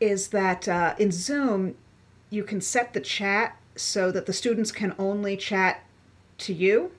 [0.00, 1.76] is that uh, in Zoom
[2.30, 5.84] you can set the chat so that the students can only chat
[6.38, 6.90] to you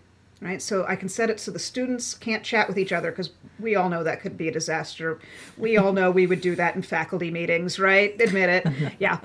[0.44, 0.62] right?
[0.62, 3.76] So I can set it so the students can't chat with each other because we
[3.76, 5.20] all know that could be a disaster.
[5.58, 8.20] We all know we would do that in faculty meetings, right?
[8.20, 8.94] Admit it.
[9.00, 9.20] Yeah.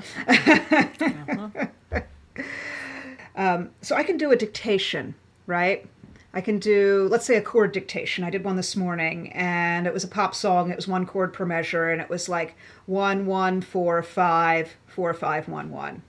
[3.37, 5.14] um, so I can do a dictation,
[5.46, 5.87] right?
[6.33, 8.22] I can do, let's say, a chord dictation.
[8.22, 10.70] I did one this morning, and it was a pop song.
[10.70, 12.54] It was one chord per measure, and it was like
[12.87, 16.02] one, one, four, five, four, five, one, one.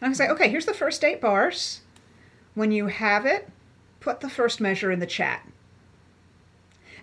[0.00, 1.80] And I can say, okay, here's the first eight bars.
[2.54, 3.48] When you have it,
[4.00, 5.46] put the first measure in the chat.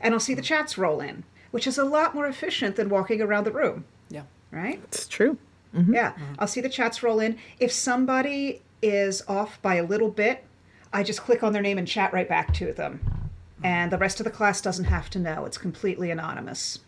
[0.01, 3.21] And I'll see the chats roll in, which is a lot more efficient than walking
[3.21, 3.85] around the room.
[4.09, 4.23] Yeah.
[4.51, 4.81] Right?
[4.83, 5.37] It's true.
[5.93, 6.13] Yeah.
[6.39, 7.37] I'll see the chats roll in.
[7.59, 10.45] If somebody is off by a little bit,
[10.93, 12.99] I just click on their name and chat right back to them.
[13.63, 15.45] And the rest of the class doesn't have to know.
[15.45, 16.79] It's completely anonymous.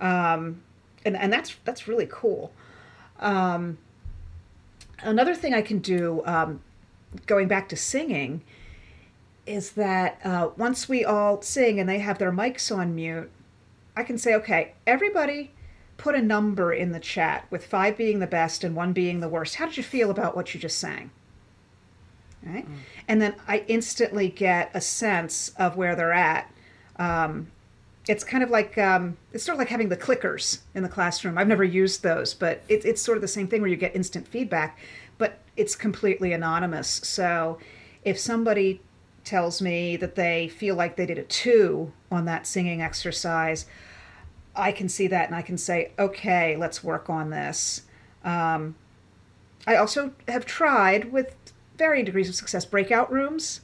[0.00, 0.62] Um,
[1.04, 2.52] and, and that's that's really cool.
[3.20, 3.78] Um,
[5.02, 6.60] another thing I can do, um,
[7.26, 8.42] going back to singing,
[9.46, 13.30] is that uh, once we all sing and they have their mics on mute,
[13.96, 15.52] I can say, okay, everybody
[15.96, 19.28] put a number in the chat with five being the best and one being the
[19.28, 19.56] worst.
[19.56, 21.10] How did you feel about what you just sang?
[22.42, 22.66] Right?
[23.06, 26.50] And then I instantly get a sense of where they're at.
[26.96, 27.48] Um,
[28.08, 31.36] it's kind of like um, it's sort of like having the clickers in the classroom.
[31.36, 33.94] I've never used those, but it, it's sort of the same thing where you get
[33.94, 34.78] instant feedback,
[35.18, 36.88] but it's completely anonymous.
[36.88, 37.58] So
[38.04, 38.80] if somebody
[39.24, 43.66] tells me that they feel like they did a two on that singing exercise,
[44.54, 47.82] I can see that and I can say, okay, let's work on this.
[48.24, 48.74] Um,
[49.66, 51.36] I also have tried with
[51.76, 53.60] varying degrees of success breakout rooms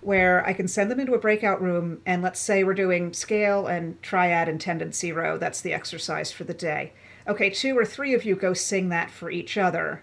[0.00, 3.66] where I can send them into a breakout room and let's say we're doing scale
[3.66, 5.38] and triad and tendency row.
[5.38, 6.92] That's the exercise for the day.
[7.28, 10.02] Okay, two or three of you go sing that for each other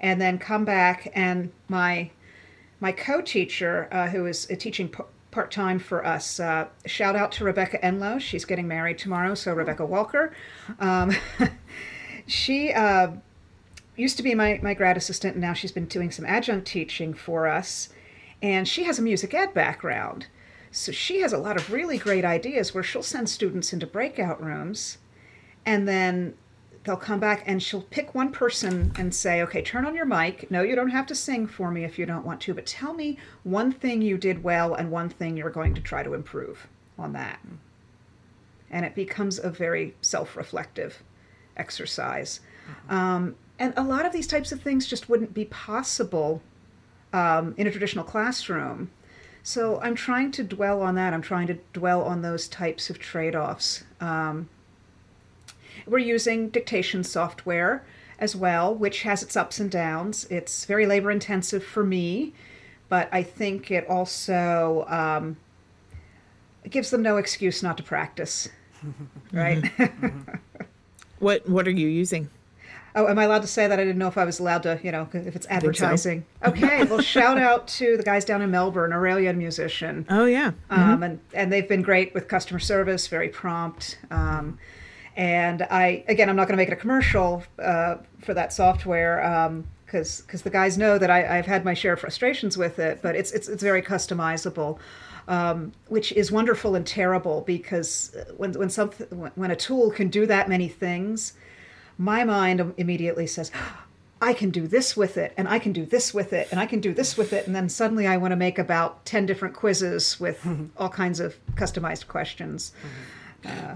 [0.00, 2.10] and then come back and my
[2.80, 7.44] my co-teacher uh, who is uh, teaching p- part-time for us uh, shout out to
[7.44, 8.18] rebecca enlow.
[8.18, 10.34] She's getting married tomorrow so rebecca walker.
[10.78, 11.12] Um,
[12.26, 13.12] she uh,
[13.96, 17.14] used to be my, my grad assistant and now she's been doing some adjunct teaching
[17.14, 17.88] for us
[18.42, 20.26] and she has a music ed background.
[20.70, 24.42] So she has a lot of really great ideas where she'll send students into breakout
[24.42, 24.98] rooms
[25.64, 26.34] and then
[26.86, 30.48] they'll come back and she'll pick one person and say, okay, turn on your mic.
[30.50, 32.94] No, you don't have to sing for me if you don't want to, but tell
[32.94, 36.68] me one thing you did well and one thing you're going to try to improve
[36.96, 37.40] on that.
[38.70, 41.02] And it becomes a very self reflective
[41.56, 42.40] exercise.
[42.88, 46.42] Um, and a lot of these types of things just wouldn't be possible
[47.12, 48.90] um, in a traditional classroom.
[49.42, 51.14] So I'm trying to dwell on that.
[51.14, 53.84] I'm trying to dwell on those types of trade offs.
[54.00, 54.48] Um,
[55.86, 57.84] we're using dictation software
[58.18, 60.26] as well, which has its ups and downs.
[60.30, 62.32] It's very labor intensive for me,
[62.88, 65.36] but I think it also um,
[66.68, 68.48] gives them no excuse not to practice.
[69.32, 69.64] right?
[71.18, 72.28] What What are you using?
[72.94, 73.78] Oh, am I allowed to say that?
[73.78, 76.24] I didn't know if I was allowed to, you know, if it's advertising.
[76.42, 80.06] okay, well, shout out to the guys down in Melbourne, Auralia Musition.
[80.08, 80.52] Oh yeah.
[80.70, 83.98] Um, and, and they've been great with customer service, very prompt.
[84.10, 84.58] Um,
[85.16, 89.64] and I, again, I'm not going to make it a commercial uh, for that software
[89.86, 93.00] because because the guys know that I, I've had my share of frustrations with it,
[93.02, 94.78] but it's it's, it's very customizable.
[95.28, 100.24] Um, which is wonderful and terrible because when when something when a tool can do
[100.26, 101.32] that many things,
[101.98, 103.50] my mind immediately says,
[104.20, 106.66] I can do this with it, and I can do this with it, and I
[106.66, 107.46] can do this with it.
[107.46, 111.36] And then suddenly I want to make about 10 different quizzes with all kinds of
[111.54, 112.72] customized questions.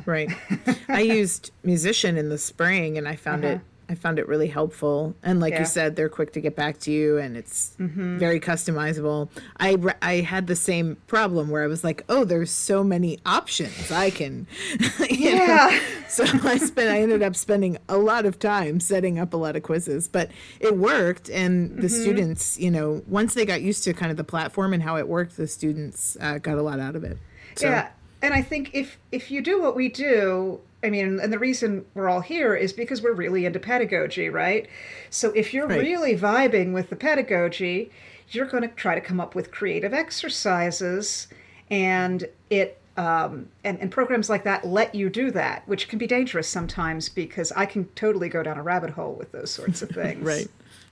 [0.06, 0.30] Right.
[0.88, 5.16] I used Musition in the spring and I found it I found it really helpful.
[5.20, 5.56] And like Uh-huh.
[5.56, 5.60] Yeah.
[5.62, 9.28] you said, they're quick to get back to you and it's very customizable.
[9.58, 13.90] I I had the same problem where I was like, "Oh, there's so many options.
[13.90, 14.46] I can."
[15.10, 15.44] you know?
[15.44, 15.80] Yeah.
[16.08, 19.54] So I spent I ended up spending a lot of time setting up a lot
[19.56, 20.30] of quizzes, but
[20.60, 22.00] it worked and the Mm-hmm.
[22.02, 25.06] students, you know, once they got used to kind of the platform and how it
[25.08, 27.16] worked, the students uh, got a lot out of it.
[27.56, 27.88] So, Yeah,
[28.22, 31.84] and I think if if you do what we do, I mean, and the reason
[31.94, 34.68] we're all here is because we're really into pedagogy, right?
[35.10, 35.80] So if you're Right.
[35.80, 37.90] really vibing with the pedagogy,
[38.30, 41.28] you're going to try to come up with creative exercises,
[41.70, 42.76] and it.
[42.96, 47.08] Um, and, and programs like that let you do that, which can be dangerous sometimes
[47.08, 50.22] because I can totally go down a rabbit hole with those sorts of things.
[50.22, 50.48] Right.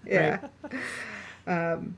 [0.06, 0.38] Yeah.
[1.46, 1.96] Um,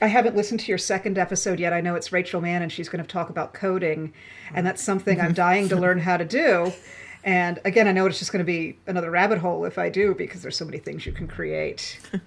[0.00, 1.72] I haven't listened to your second episode yet.
[1.72, 4.12] I know it's Rachel Mann, and she's going to talk about coding,
[4.54, 6.72] and that's something I'm dying to learn how to do.
[7.24, 10.14] And again, I know it's just going to be another rabbit hole if I do
[10.14, 11.98] because there's so many things you can create.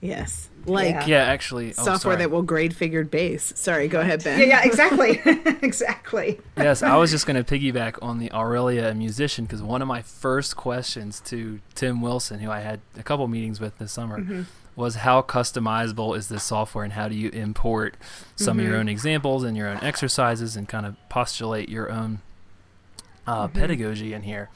[0.00, 0.48] Yes.
[0.66, 1.06] Like Yeah.
[1.06, 1.70] Yeah, actually.
[1.70, 2.16] Oh, software sorry.
[2.16, 3.52] that will grade figured bass.
[3.56, 4.38] Sorry, go ahead, Ben.
[4.38, 5.20] Yeah, yeah, exactly,
[5.62, 6.40] exactly.
[6.56, 10.02] yes, I was just going to piggyback on the Auralia Musition because one of my
[10.02, 14.42] first questions to Tim Wilson, who I had a couple meetings with this summer, Mm-hmm.
[14.76, 17.96] Was how customizable is this software and how do you import
[18.36, 18.60] some Mm-hmm.
[18.66, 22.20] of your own examples and your own exercises and kind of postulate your own
[23.26, 23.58] uh, Mm-hmm.
[23.58, 24.50] pedagogy in here,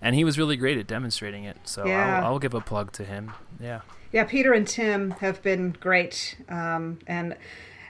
[0.00, 1.56] and he was really great at demonstrating it.
[1.64, 2.18] So Yeah.
[2.18, 3.32] I'll, I'll give a plug to him.
[3.60, 3.80] Yeah.
[4.12, 7.34] Yeah, Peter and Tim have been great, um, and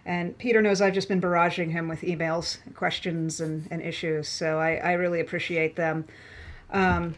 [0.04, 4.28] and Peter knows I've just been barraging him with emails, questions, and, and issues.
[4.28, 6.06] So I, I really appreciate them.
[6.70, 7.14] Um,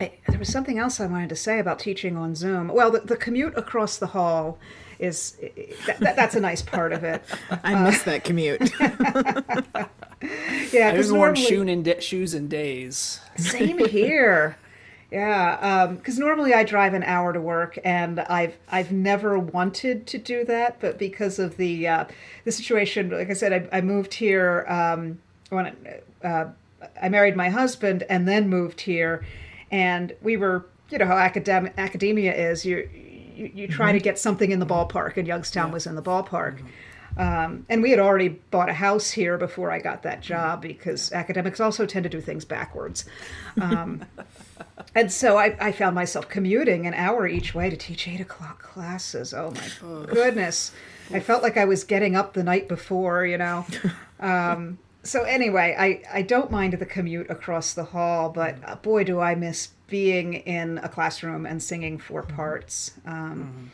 [0.00, 2.68] I, there was something else I wanted to say about teaching on Zoom.
[2.68, 4.58] Well, the, the commute across the hall
[4.98, 5.36] is
[5.86, 7.22] that, that, that's a nice part of it.
[7.64, 8.72] I miss that commute.
[10.72, 13.20] Yeah, I because haven't worn normally in da- shoes in days.
[13.36, 14.56] Same here.
[15.10, 20.18] Yeah, because normally I drive an hour to work, and I've I've never wanted to
[20.18, 22.04] do that, but because of the uh,
[22.44, 25.18] the situation, like I said, I, I moved here um,
[25.50, 25.76] when
[26.24, 26.46] uh,
[27.00, 29.24] I married my husband, and then moved here,
[29.70, 32.64] and we were, you know, how academic academia is.
[32.64, 32.88] You
[33.36, 36.60] you, you try to get something in the ballpark, and Youngstown was in the ballpark.
[37.18, 41.12] Um, and we had already bought a house here before I got that job because
[41.12, 43.06] academics also tend to do things backwards.
[43.58, 44.04] Um,
[44.94, 48.62] and so I, I found myself commuting an hour each way to teach eight o'clock
[48.62, 49.32] classes.
[49.32, 50.72] Oh my goodness.
[51.10, 53.66] I felt like I was getting up the night before, you know.
[54.18, 59.04] Um, so anyway, I, I don't mind the commute across the hall, but uh, boy,
[59.04, 62.92] do I miss being in a classroom and singing four parts.
[63.06, 63.70] Um,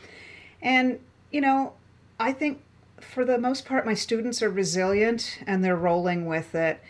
[0.61, 0.99] And,
[1.31, 1.73] you know,
[2.19, 2.61] I think
[2.99, 6.81] for the most part, my students are resilient and they're rolling with it.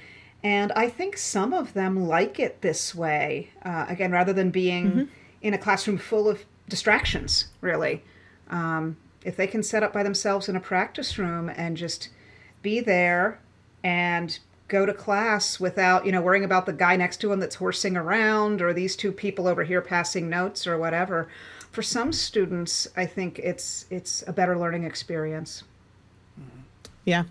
[0.43, 3.49] And I think some of them like it this way.
[3.63, 5.09] Uh, again, rather than being
[5.41, 8.03] in a classroom full of distractions, really.
[8.49, 12.09] Um, if they can set up by themselves in a practice room and just
[12.61, 13.39] be there
[13.83, 17.55] and go to class without, you know, worrying about the guy next to him that's
[17.55, 21.27] horsing around or these two people over here passing notes or whatever.
[21.71, 25.63] For some students, I think it's it's a better learning experience.
[27.05, 27.23] Yeah.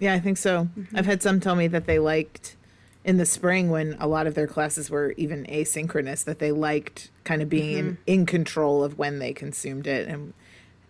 [0.00, 0.68] Yeah, I think so.
[0.76, 0.96] Mm-hmm.
[0.96, 2.56] I've had some tell me that they liked
[3.04, 7.10] in the spring when a lot of their classes were even asynchronous that they liked
[7.24, 8.02] kind of being in, mm-hmm.
[8.06, 10.34] in control of when they consumed it and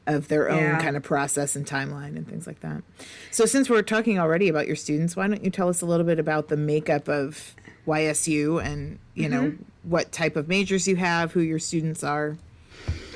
[0.07, 0.81] of their own Yeah.
[0.81, 2.83] kind of process and timeline and things like that.
[3.31, 6.07] So since we're talking already about your students, why don't you tell us a little
[6.07, 7.55] bit about the makeup of
[7.87, 12.37] YSU and, you know, what type of majors you have, who your students are?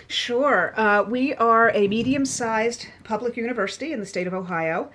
[0.08, 0.72] Sure.
[0.76, 4.90] Uh, we are a medium sized public university in the state of Ohio.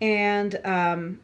[0.00, 1.20] And um,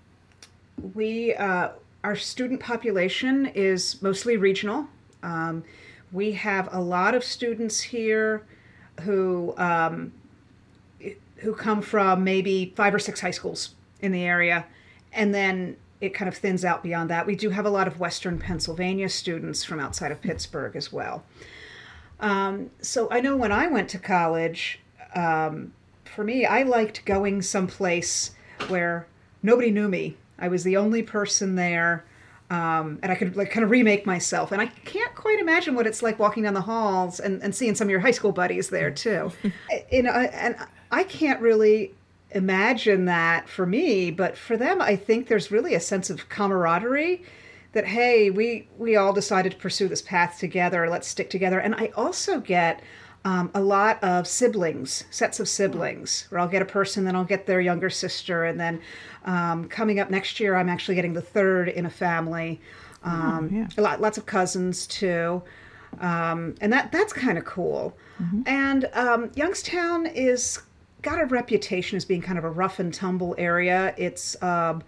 [0.94, 1.70] we, uh,
[2.04, 4.86] our student population is mostly regional.
[5.22, 5.64] Um,
[6.12, 8.46] we have a lot of students here
[9.02, 10.12] who, um,
[11.36, 14.66] who come from maybe five or six high schools in the area.
[15.12, 17.26] And then it kind of thins out beyond that.
[17.26, 21.24] We do have a lot of Western Pennsylvania students from outside of Pittsburgh as well.
[22.20, 24.80] Um, so I know when I went to college,
[25.14, 25.72] um,
[26.04, 28.32] for me, I liked going someplace
[28.68, 29.06] where
[29.42, 30.16] nobody knew me.
[30.38, 32.04] I was the only person there,
[32.50, 34.52] um, and I could like kind of remake myself.
[34.52, 37.74] And I can't quite imagine what it's like walking down the halls and, and seeing
[37.74, 39.32] some of your high school buddies there too.
[39.92, 40.56] you know, and
[40.90, 41.94] I can't really
[42.30, 47.22] imagine that for me, but for them, I think there's really a sense of camaraderie
[47.72, 51.74] that hey we we all decided to pursue this path together let's stick together and
[51.74, 52.80] i also get
[53.28, 57.24] um, a lot of siblings sets of siblings where i'll get a person then i'll
[57.24, 58.80] get their younger sister and then
[59.24, 62.60] um, coming up next year i'm actually getting the third in a family.
[63.04, 63.68] Um, yeah.
[63.76, 65.40] a lot lots of cousins too.
[66.00, 67.96] Um, and that that's kind of cool
[68.46, 70.60] and um, youngstown is
[71.02, 73.94] got a reputation as being kind of a rough and tumble area.
[73.96, 74.82] It's um,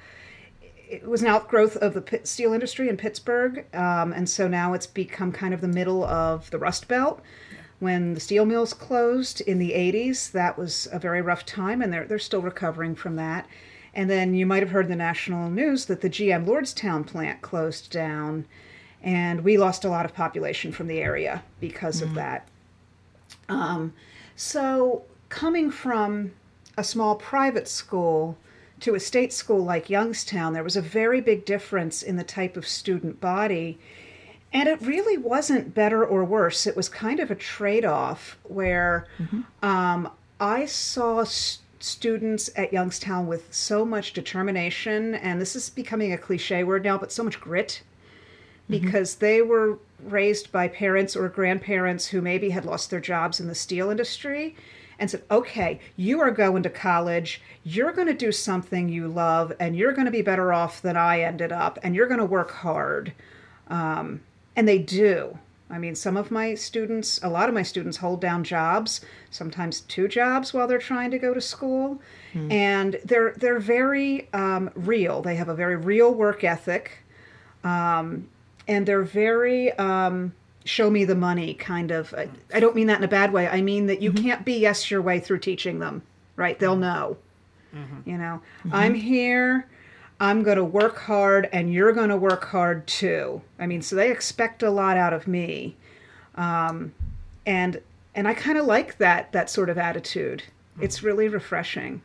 [0.60, 4.72] it was an outgrowth of the pit steel industry in Pittsburgh, um, and so now
[4.72, 7.22] it's become kind of the middle of the Rust Belt.
[7.80, 11.92] When the steel mills closed in the 80s, that was a very rough time, and
[11.92, 13.46] they're, they're still recovering from that.
[13.94, 17.90] And then you might have heard the national news that the GM Lordstown plant closed
[17.90, 18.44] down,
[19.02, 22.46] and we lost a lot of population from the area because of that.
[23.48, 23.94] Um,
[24.36, 26.32] so, coming from
[26.76, 28.36] a small private school
[28.80, 32.56] to a state school like Youngstown, there was a very big difference in the type
[32.56, 33.78] of student body.
[34.52, 36.66] And it really wasn't better or worse.
[36.66, 39.06] It was kind of a trade off where
[39.62, 46.12] um, I saw s- students at Youngstown with so much determination, and this is becoming
[46.12, 47.82] a cliche word now, but so much grit
[48.68, 53.48] because they were raised by parents or grandparents who maybe had lost their jobs in
[53.48, 54.56] the steel industry
[54.98, 59.52] and said, okay, you are going to college, you're going to do something you love,
[59.58, 62.26] and you're going to be better off than I ended up, and you're going to
[62.26, 63.12] work hard.
[63.68, 64.20] Um,
[64.60, 65.38] and they do.
[65.70, 69.00] I mean, some of my students, a lot of my students hold down jobs,
[69.30, 72.02] sometimes two jobs while they're trying to go to school,
[72.50, 75.22] and they're they're very um, real.
[75.22, 76.98] They have a very real work ethic,
[77.64, 78.28] um,
[78.68, 80.34] and they're very um,
[80.66, 82.12] show me the money kind of.
[82.12, 83.48] I, I don't mean that in a bad way.
[83.48, 86.02] I mean that you can't BS your way through teaching them.
[86.36, 86.58] Right?
[86.58, 87.16] They'll know.
[88.04, 88.42] You know,
[88.72, 89.66] I'm here.
[90.20, 93.40] I'm going to work hard and you're going to work hard too.
[93.58, 95.76] I mean, so they expect a lot out of me.
[96.34, 96.92] Um,
[97.46, 97.80] and
[98.14, 100.42] and I kind of like that that sort of attitude.
[100.78, 102.02] It's really refreshing.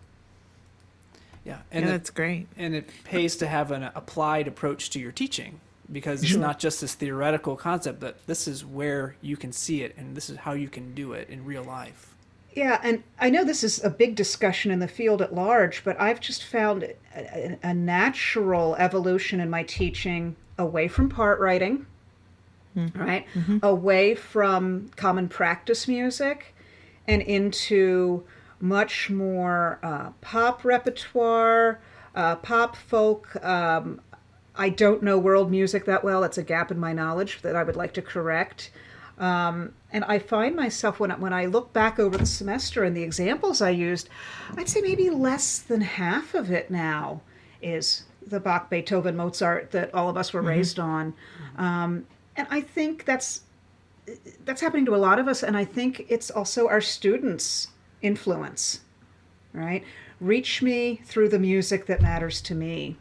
[1.44, 2.48] Yeah, Yeah, and it, that's great.
[2.58, 5.60] and it pays to have an applied approach to your teaching
[5.92, 9.96] because it's not just this theoretical concept, but this is where you can see it
[9.98, 12.15] and this is how you can do it in real life.
[12.56, 16.00] Yeah, and I know this is a big discussion in the field at large, but
[16.00, 16.84] I've just found
[17.14, 21.86] a, a, natural evolution in my teaching away from part writing,
[22.96, 23.28] right?
[23.62, 26.56] Away from common practice music
[27.06, 28.24] and into
[28.62, 31.82] much more uh, pop repertoire,
[32.16, 33.36] uh, pop folk.
[33.44, 34.00] Um,
[34.56, 36.22] I don't know world music that well.
[36.22, 38.72] That's a gap in my knowledge that I would like to correct.
[39.18, 42.98] Um, and I find myself when I, when I look back over the semester and
[42.98, 44.10] the examples I used,
[44.58, 47.22] I'd say maybe less than half of it now
[47.62, 51.14] is the Bach, Beethoven, Mozart that all of us were raised on.
[51.58, 53.44] Um, and I think that's
[54.44, 57.70] that's happening to a lot of us, and I think it's also our students'
[58.02, 58.82] influence,
[59.54, 59.82] right?
[60.20, 62.98] Reach me through the music that matters to me.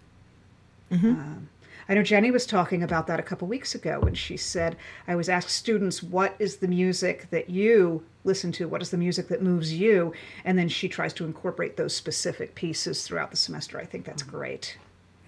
[1.08, 1.48] Um,
[1.88, 4.76] I know Jenny was talking about that a couple weeks ago when she said,
[5.06, 8.68] I was asked students, what is the music that you listen to?
[8.68, 10.12] What is the music that moves you?
[10.44, 13.78] And then she tries to incorporate those specific pieces throughout the semester.
[13.78, 14.36] I think that's mm-hmm.
[14.36, 14.78] great.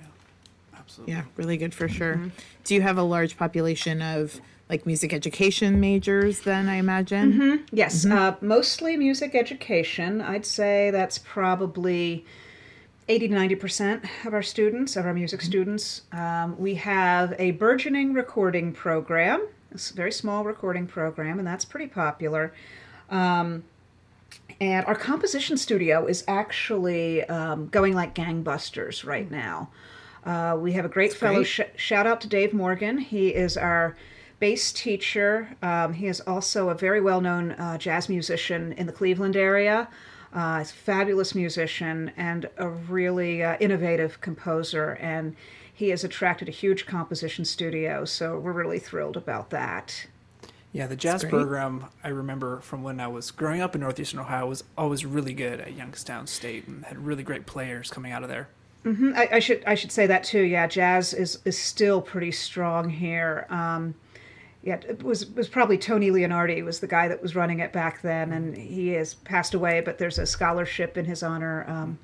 [0.00, 0.06] Yeah,
[0.78, 1.14] absolutely.
[1.14, 2.14] Yeah, really good for sure.
[2.14, 2.28] Mm-hmm.
[2.64, 7.32] Do you have a large population of like music education majors then, I imagine?
[7.32, 7.64] Mm-hmm.
[7.76, 10.20] Yes, uh, mostly music education.
[10.20, 12.24] I'd say that's probably
[13.08, 16.02] 80 to 90% of our students, of our music students.
[16.12, 21.86] Um, we have a burgeoning recording program, a very small recording program, and that's pretty
[21.86, 22.52] popular.
[23.08, 23.62] Um,
[24.60, 29.70] and our composition studio is actually um, going like gangbusters right now.
[30.24, 31.36] Uh, we have a great fellow.
[31.36, 31.46] great.
[31.46, 32.98] Sh- shout out to Dave Morgan.
[32.98, 33.96] He is our
[34.40, 35.54] bass teacher.
[35.62, 39.88] Um, he is also a very well known uh, jazz musician in the Cleveland area.
[40.36, 44.92] Uh, he's a fabulous musician and a really uh, innovative composer.
[45.00, 45.34] And
[45.72, 48.04] he has attracted a huge composition studio.
[48.04, 50.06] So we're really thrilled about that.
[50.72, 54.46] Yeah, the jazz program I remember from when I was growing up in northeastern Ohio
[54.46, 58.28] was always really good at Youngstown State and had really great players coming out of
[58.28, 58.48] there.
[58.84, 60.42] Mhm, I, I should I should say that too.
[60.42, 63.46] Yeah, jazz is is still pretty strong here.
[63.48, 63.94] Um,
[64.66, 68.02] yeah, it was was probably Tony Leonardi was the guy that was running it back
[68.02, 69.80] then, and he has passed away.
[69.80, 71.64] But there's a scholarship in his honor.
[71.68, 72.00] Um,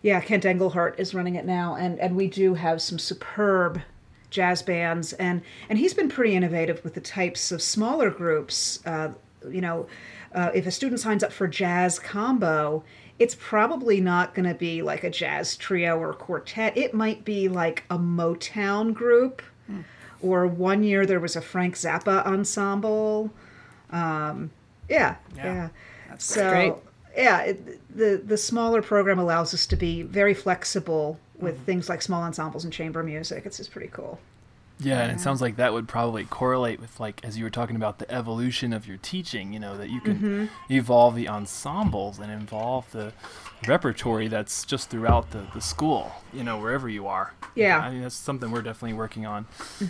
[0.00, 3.82] yeah, Kent Engelhardt is running it now, and and we do have some superb
[4.30, 8.78] jazz bands, and and he's been pretty innovative with the types of smaller groups.
[8.86, 9.10] Uh,
[9.50, 9.88] you know,
[10.32, 12.84] uh, if a student signs up for jazz combo,
[13.18, 16.76] it's probably not going to be like a jazz trio or quartet.
[16.76, 19.42] It might be like a Motown group,
[20.22, 23.30] or one year there was a Frank Zappa ensemble.
[23.90, 24.50] Um,
[24.88, 25.68] yeah, Yeah, yeah.
[26.08, 26.74] that's so great.
[27.16, 32.02] yeah, it, the the smaller program allows us to be very flexible with things like
[32.02, 33.46] small ensembles and chamber music.
[33.46, 34.18] It's just pretty cool.
[34.82, 37.76] Yeah, and it sounds like that would probably correlate with like as you were talking
[37.76, 40.72] about the evolution of your teaching, you know, that you can Mm-hmm.
[40.72, 43.12] evolve the ensembles and involve the
[43.66, 47.34] repertory that's just throughout the, the school, you know, wherever you are.
[47.54, 47.78] Yeah.
[47.78, 47.84] Mm-hmm.
[47.84, 49.46] I mean, that's something we're definitely working on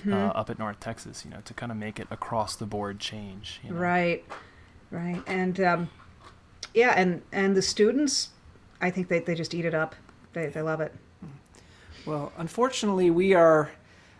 [0.09, 2.99] uh, up at North Texas, you know, to kind of make it across the board
[2.99, 3.61] change.
[3.62, 3.77] You know?
[3.77, 4.25] Right,
[4.91, 5.91] right, and um,
[6.75, 8.31] yeah, and and the students,
[8.81, 9.95] I think they, they just eat it up.
[10.33, 10.95] They they love it.
[12.07, 13.71] Well, unfortunately, we are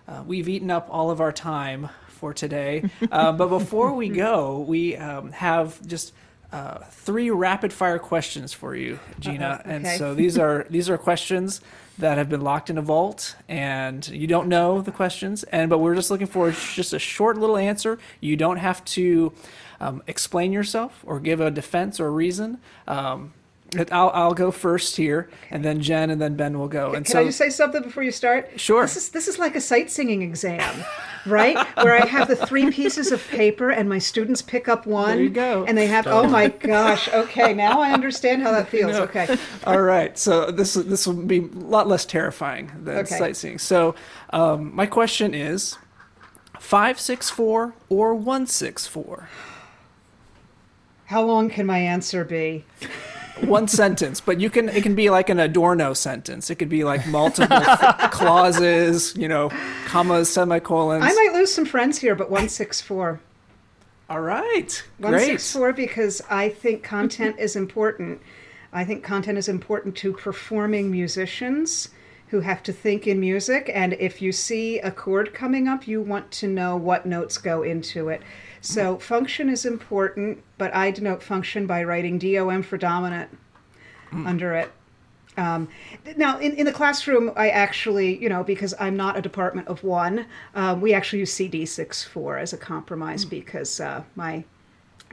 [0.07, 2.85] uh, we've eaten up all of our time for today.
[3.11, 6.13] Uh, but before we go, we um, have just
[6.53, 9.61] uh, three rapid fire questions for you, Gina.
[9.63, 11.61] Uh-oh, And so these are these are questions
[11.99, 15.45] that have been locked in a vault, and you don't know the questions.
[15.45, 17.99] And but we're just looking for just a short little answer.
[18.21, 19.33] You don't have to
[19.81, 22.59] um, explain yourself or give a defense or a reason.
[22.89, 23.33] Um,
[23.93, 26.93] I'll, I'll go first here, and then Jen, and then Ben will go.
[26.93, 28.59] And Can so, I just say something before you start?
[28.59, 28.83] Sure.
[28.83, 30.85] This is this is like a sight singing exam,
[31.27, 31.57] right?
[31.77, 35.17] Where I have the three pieces of paper and my students pick up one.
[35.17, 35.65] There you go.
[35.67, 36.07] And they have.
[36.07, 37.09] Oh my gosh.
[37.09, 38.97] Okay, now I understand how that feels.
[38.97, 39.37] Okay.
[39.65, 43.17] All right, so this this will be a lot less terrifying than Okay.
[43.17, 43.59] sight singing.
[43.59, 43.95] So,
[44.31, 45.79] um, my question is:
[46.59, 49.29] 564 or 164?
[51.07, 52.65] How long can my answer be?
[53.47, 56.51] One sentence, but you can it can be like an Adorno sentence.
[56.51, 57.61] It could be like multiple
[58.11, 59.51] clauses, you know,
[59.87, 61.05] commas, semicolons.
[61.05, 63.21] I might lose some friends here, but 164.
[64.09, 64.83] All right.
[65.01, 65.11] Great.
[65.11, 68.21] 164 because I think content is important.
[68.73, 71.91] I think content is important to performing musicians
[72.29, 73.71] who have to think in music.
[73.75, 77.63] And if you see a chord coming up, you want to know what notes go
[77.63, 78.23] into it.
[78.61, 83.37] So function is important, but I denote function by writing DOM for dominant
[84.13, 84.71] under it.
[85.37, 85.69] Um,
[86.17, 89.83] now, in, in the classroom, I actually, you know, because I'm not a department of
[89.83, 94.45] one, um, we actually use CD64 as a compromise because uh, my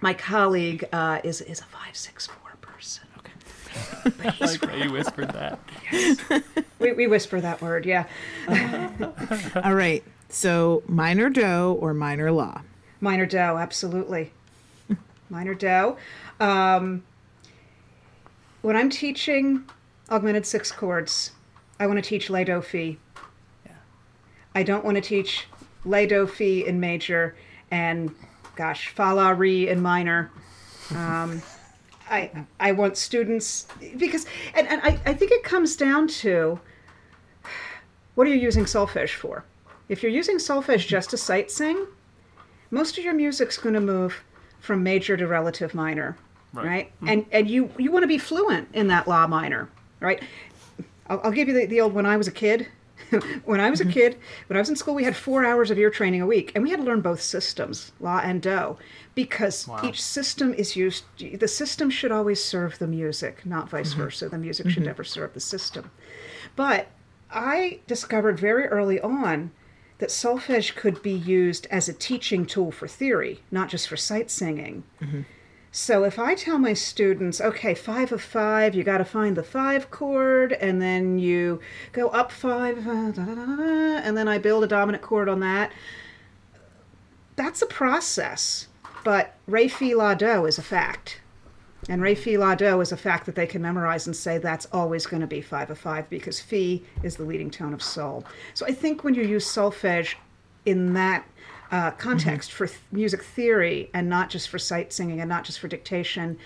[0.01, 3.07] my colleague uh, is is a 564 person.
[3.19, 4.33] Okay.
[4.45, 5.59] like how you whispered that.
[6.79, 8.05] We, we whisper that word, yeah.
[9.63, 10.03] All right.
[10.29, 12.61] So minor do or minor la.
[13.01, 14.31] Minor do, absolutely.
[15.29, 15.97] Minor do.
[16.39, 17.03] Um,
[18.61, 19.63] when I'm teaching
[20.09, 21.31] augmented six chords,
[21.79, 22.97] I want to teach lay do fi.
[23.65, 23.71] Yeah.
[24.55, 25.47] I don't want to teach
[25.85, 27.35] lay do fi in major
[27.71, 28.13] and
[28.55, 30.31] gosh fa la re in minor.
[30.91, 31.41] Um,
[32.09, 33.67] I I want students
[33.97, 34.25] because
[34.55, 36.59] and, and I, I think it comes down to
[38.15, 39.43] what are you using solfege for?
[39.89, 41.85] If you're using solfege just to sight sing,
[42.71, 44.23] most of your music's going to move
[44.59, 46.17] from major to relative minor,
[46.53, 46.65] right?
[46.65, 46.95] Right.
[46.95, 47.09] Mm-hmm.
[47.09, 50.21] And and you you want to be fluent in that la minor, right?
[51.07, 52.67] I'll, I'll give you the, the old when I was a kid.
[53.45, 53.93] when I was a mm-hmm.
[53.93, 56.51] kid, when I was in school, we had four hours of ear training a week,
[56.53, 58.75] and we had to learn both systems, la and do,
[59.15, 59.81] because Wow.
[59.83, 61.05] each system is used.
[61.17, 64.01] The system should always serve the music, not vice mm-hmm.
[64.01, 64.29] versa.
[64.29, 65.91] The music should never serve the system.
[66.55, 66.87] But
[67.31, 69.51] I discovered very early on
[69.99, 74.29] that solfege could be used as a teaching tool for theory, not just for sight
[74.29, 74.83] singing.
[75.71, 79.43] So if I tell my students, okay, five of five, you got to find the
[79.43, 81.59] five chord, and then you
[81.91, 85.39] go up five, uh, da, da, da, and then I build a dominant chord on
[85.41, 85.71] that,
[87.35, 88.67] that's a process.
[89.03, 91.21] But re fi la do is a fact.
[91.89, 94.65] And re fi la do is a fact that they can memorize and say that's
[94.71, 98.25] always going to be five of five because fi is the leading tone of sol.
[98.53, 100.15] So I think when you use solfege
[100.65, 101.25] in that
[101.71, 105.59] uh, context for th- music theory and not just for sight singing and not just
[105.59, 106.37] for dictation,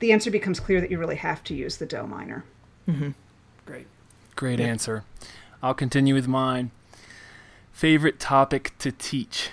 [0.00, 2.44] the answer becomes clear that you really have to use the do minor.
[3.66, 3.86] Great.
[4.36, 5.04] Great answer.
[5.62, 6.70] I'll continue with mine.
[7.72, 9.50] Favorite topic to teach?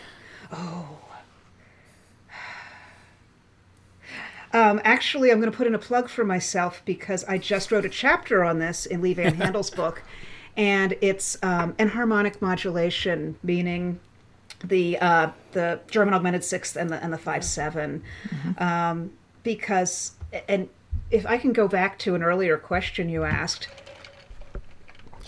[4.56, 7.84] Um, actually, I'm going to put in a plug for myself because I just wrote
[7.84, 10.02] a chapter on this in Leigh Van Handel's book,
[10.56, 14.00] and it's um, enharmonic modulation, meaning
[14.64, 18.02] the uh, the German augmented sixth and the and the five seven,
[18.58, 19.12] um,
[19.44, 20.14] because
[20.48, 20.70] and
[21.12, 23.68] if I can go back to an earlier question you asked,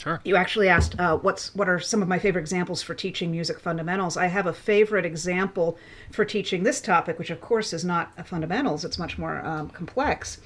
[0.07, 0.21] Sure.
[0.23, 3.59] you actually asked uh, what's what are some of my favorite examples for teaching music
[3.59, 5.77] fundamentals i have a favorite example
[6.11, 9.69] for teaching this topic which of course is not a fundamentals it's much more um,
[9.69, 10.39] complex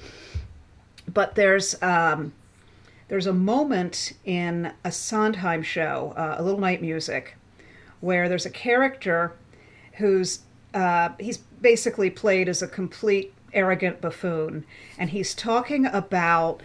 [1.06, 2.32] but there's um,
[3.06, 7.36] there's a moment in a sondheim show uh, a little night music
[8.00, 9.32] where there's a character
[9.94, 10.40] who's
[10.74, 14.64] uh, he's basically played as a complete arrogant buffoon
[14.98, 16.62] and he's talking about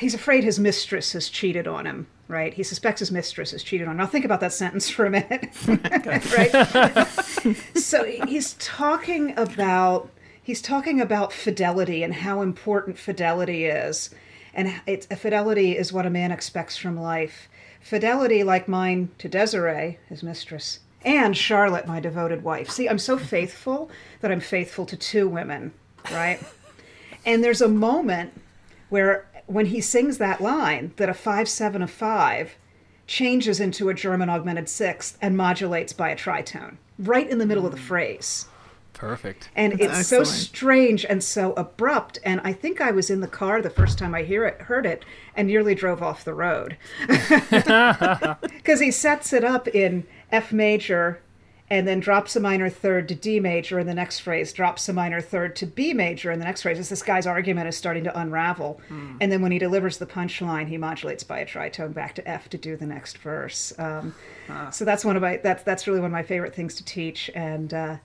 [0.00, 2.54] he's afraid his mistress has cheated on him right?
[2.54, 3.98] He suspects his mistress has cheated on him.
[3.98, 7.06] Now think about that sentence for a minute right?
[7.76, 10.08] So he's talking about
[10.42, 14.10] he's talking about fidelity and how important fidelity is.
[14.54, 17.48] And it's fidelity is what a man expects from life.
[17.80, 22.70] Fidelity like mine to desiree his mistress and charlotte my devoted wife.
[22.70, 25.72] See i'm so faithful that i'm faithful to two women
[26.10, 26.40] right?
[27.24, 28.40] And there's a moment
[28.88, 32.56] where when he sings that line that a 5 7 of 5
[33.06, 37.66] changes into a german augmented sixth and modulates by a tritone right in the middle
[37.66, 37.82] of the mm.
[37.82, 38.46] phrase.
[38.94, 39.50] Perfect.
[39.56, 43.26] and That's it's so strange and so abrupt and i think i was in the
[43.26, 46.76] car the first time i hear it heard it and nearly drove off the road.
[48.62, 51.20] Because he sets it up in f major
[51.72, 54.92] and then drops a minor third to d major in the next phrase drops a
[54.92, 58.04] minor third to b major in the next phrase as this guy's argument is starting
[58.04, 58.78] to unravel.
[59.22, 62.50] And then when he delivers the punchline he modulates by a tritone back to f
[62.50, 63.72] to do the next verse.
[63.78, 64.14] Um,
[64.70, 67.30] so that's one of my that's that's really one of my favorite things to teach.
[67.34, 67.96] And uh,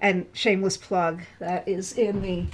[0.00, 2.46] and shameless plug that is in the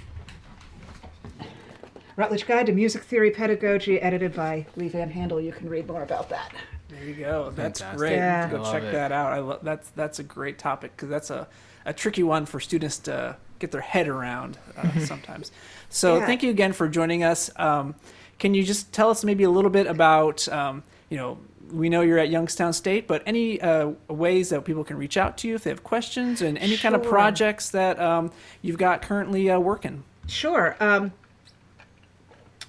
[2.17, 5.45] Routledge Guide to Music Theory Pedagogy, edited by Leigh VanHandel.
[5.45, 6.55] You can read more about that.
[6.93, 7.51] There you go.
[7.55, 7.99] That's Fantastic.
[7.99, 8.17] great.
[8.17, 8.51] Yeah.
[8.51, 8.93] Go I love check it.
[8.93, 9.33] that out.
[9.33, 11.49] I love that's that's a great topic because that's a,
[11.85, 15.53] a tricky one for students to get their head around uh, sometimes.
[15.89, 16.27] So Yeah.
[16.27, 17.51] thank you again for joining us.
[17.57, 17.95] Um,
[18.39, 21.39] can you just tell us maybe a little bit about um, you know
[21.73, 25.39] we know you're at Youngstown State, but any uh, ways that people can reach out
[25.39, 28.31] to you if they have questions and any kind of projects that um,
[28.61, 30.05] you've got currently uh, working.
[30.27, 30.77] Sure.
[30.81, 31.13] Um,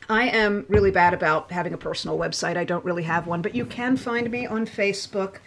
[0.10, 2.58] I am really bad about having a personal website.
[2.58, 5.38] I don't really have one, but you can find me on Facebook.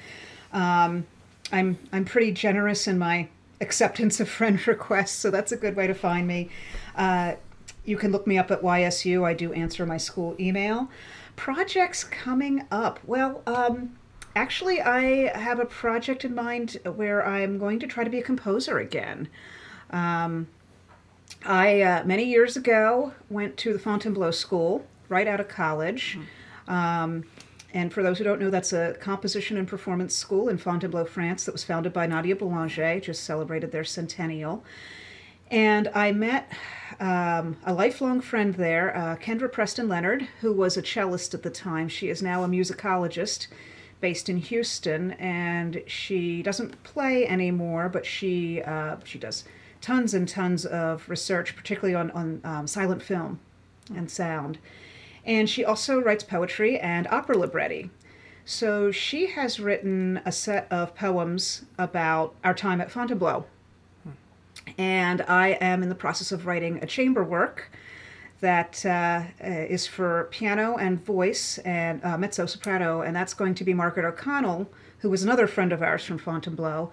[0.52, 1.06] Um,
[1.52, 3.28] I'm I'm pretty generous in my
[3.60, 6.50] acceptance of friend requests, so that's a good way to find me.
[6.96, 7.34] Uh,
[7.84, 9.24] you can look me up at YSU.
[9.24, 10.90] I do answer my school email.
[11.36, 12.98] Projects coming up.
[13.04, 13.96] Well, um,
[14.34, 18.22] actually, I have a project in mind where I'm going to try to be a
[18.22, 19.28] composer again.
[21.46, 26.18] I uh, many years ago went to the Fontainebleau School right out of college.
[26.66, 27.24] Um,
[27.72, 31.44] and for those who don't know, that's a composition and performance school in Fontainebleau, France,
[31.44, 34.64] that was founded by Nadia Boulanger, just celebrated their centennial.
[35.50, 36.50] And I met
[36.98, 41.50] um, a lifelong friend there, uh, Kendra Preston Leonard, who was a cellist at the
[41.50, 41.88] time.
[41.88, 43.46] She is now a musicologist
[44.00, 49.44] based in Houston, and she doesn't play anymore, but she uh, she does
[49.80, 53.40] tons and tons of research, particularly on on um, silent film
[53.94, 54.58] and sound.
[55.24, 57.90] And she also writes poetry and opera libretti.
[58.44, 63.44] So she has written a set of poems about our time at Fontainebleau
[64.78, 67.70] and I am in the process of writing a chamber work
[68.40, 73.54] that uh, uh, is for piano and voice and uh, mezzo soprano, and that's going
[73.54, 74.68] to be Margaret O'Connell,
[74.98, 76.90] who was another friend of ours from Fontainebleau,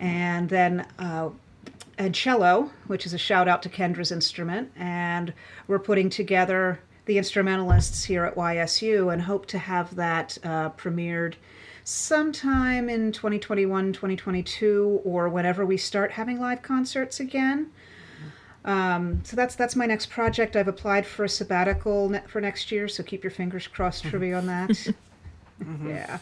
[0.00, 1.28] and then uh,
[1.98, 5.34] and cello, which is a shout out to Kendra's instrument, and
[5.66, 11.34] we're putting together the instrumentalists here at YSU and hope to have that uh, premiered
[11.82, 17.70] sometime in 2021 2022 or whenever we start having live concerts again.
[18.64, 20.54] Um, so that's that's my next project.
[20.54, 24.18] I've applied for a sabbatical ne- for next year so keep your fingers crossed for
[24.18, 24.94] me on that.
[25.84, 26.20] Yeah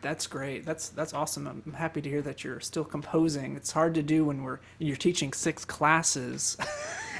[0.00, 0.64] That's great.
[0.64, 1.46] That's that's awesome.
[1.46, 3.56] I'm happy to hear that you're still composing.
[3.56, 6.56] It's hard to do when we're you're teaching six classes.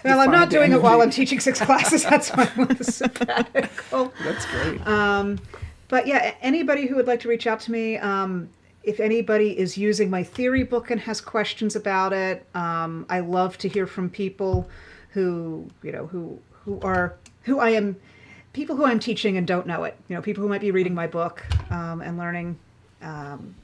[0.05, 4.13] well i'm not doing it while i'm teaching six classes that's why i'm on sabbatical
[4.23, 4.81] That's great.
[5.89, 8.51] But yeah, anybody who would like to reach out to me, um,
[8.83, 13.59] if anybody is using my theory book and has questions about it, um, I love
[13.59, 14.69] to hear from people
[15.11, 17.97] who you know who who are who I am,
[18.53, 19.97] people who I'm teaching and don't know it.
[20.09, 22.59] You know, people who might be reading my book um, and learning.
[23.03, 23.55] Um,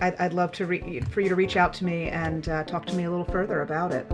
[0.00, 2.86] I'd, I'd love to re- for you to reach out to me and uh, talk
[2.86, 4.06] to me a little further about it.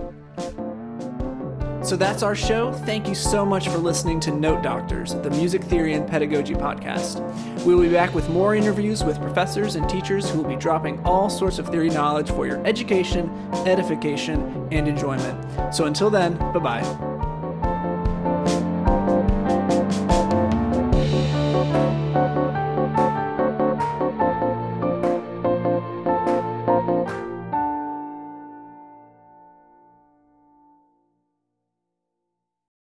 [1.85, 2.73] So that's our show.
[2.73, 7.21] Thank you so much for listening to Note Doctors, the music theory and pedagogy podcast.
[7.65, 10.99] We will be back with more interviews with professors and teachers who will be dropping
[11.05, 13.29] all sorts of theory knowledge for your education,
[13.67, 15.75] edification, and enjoyment.
[15.75, 17.14] So until then, bye bye.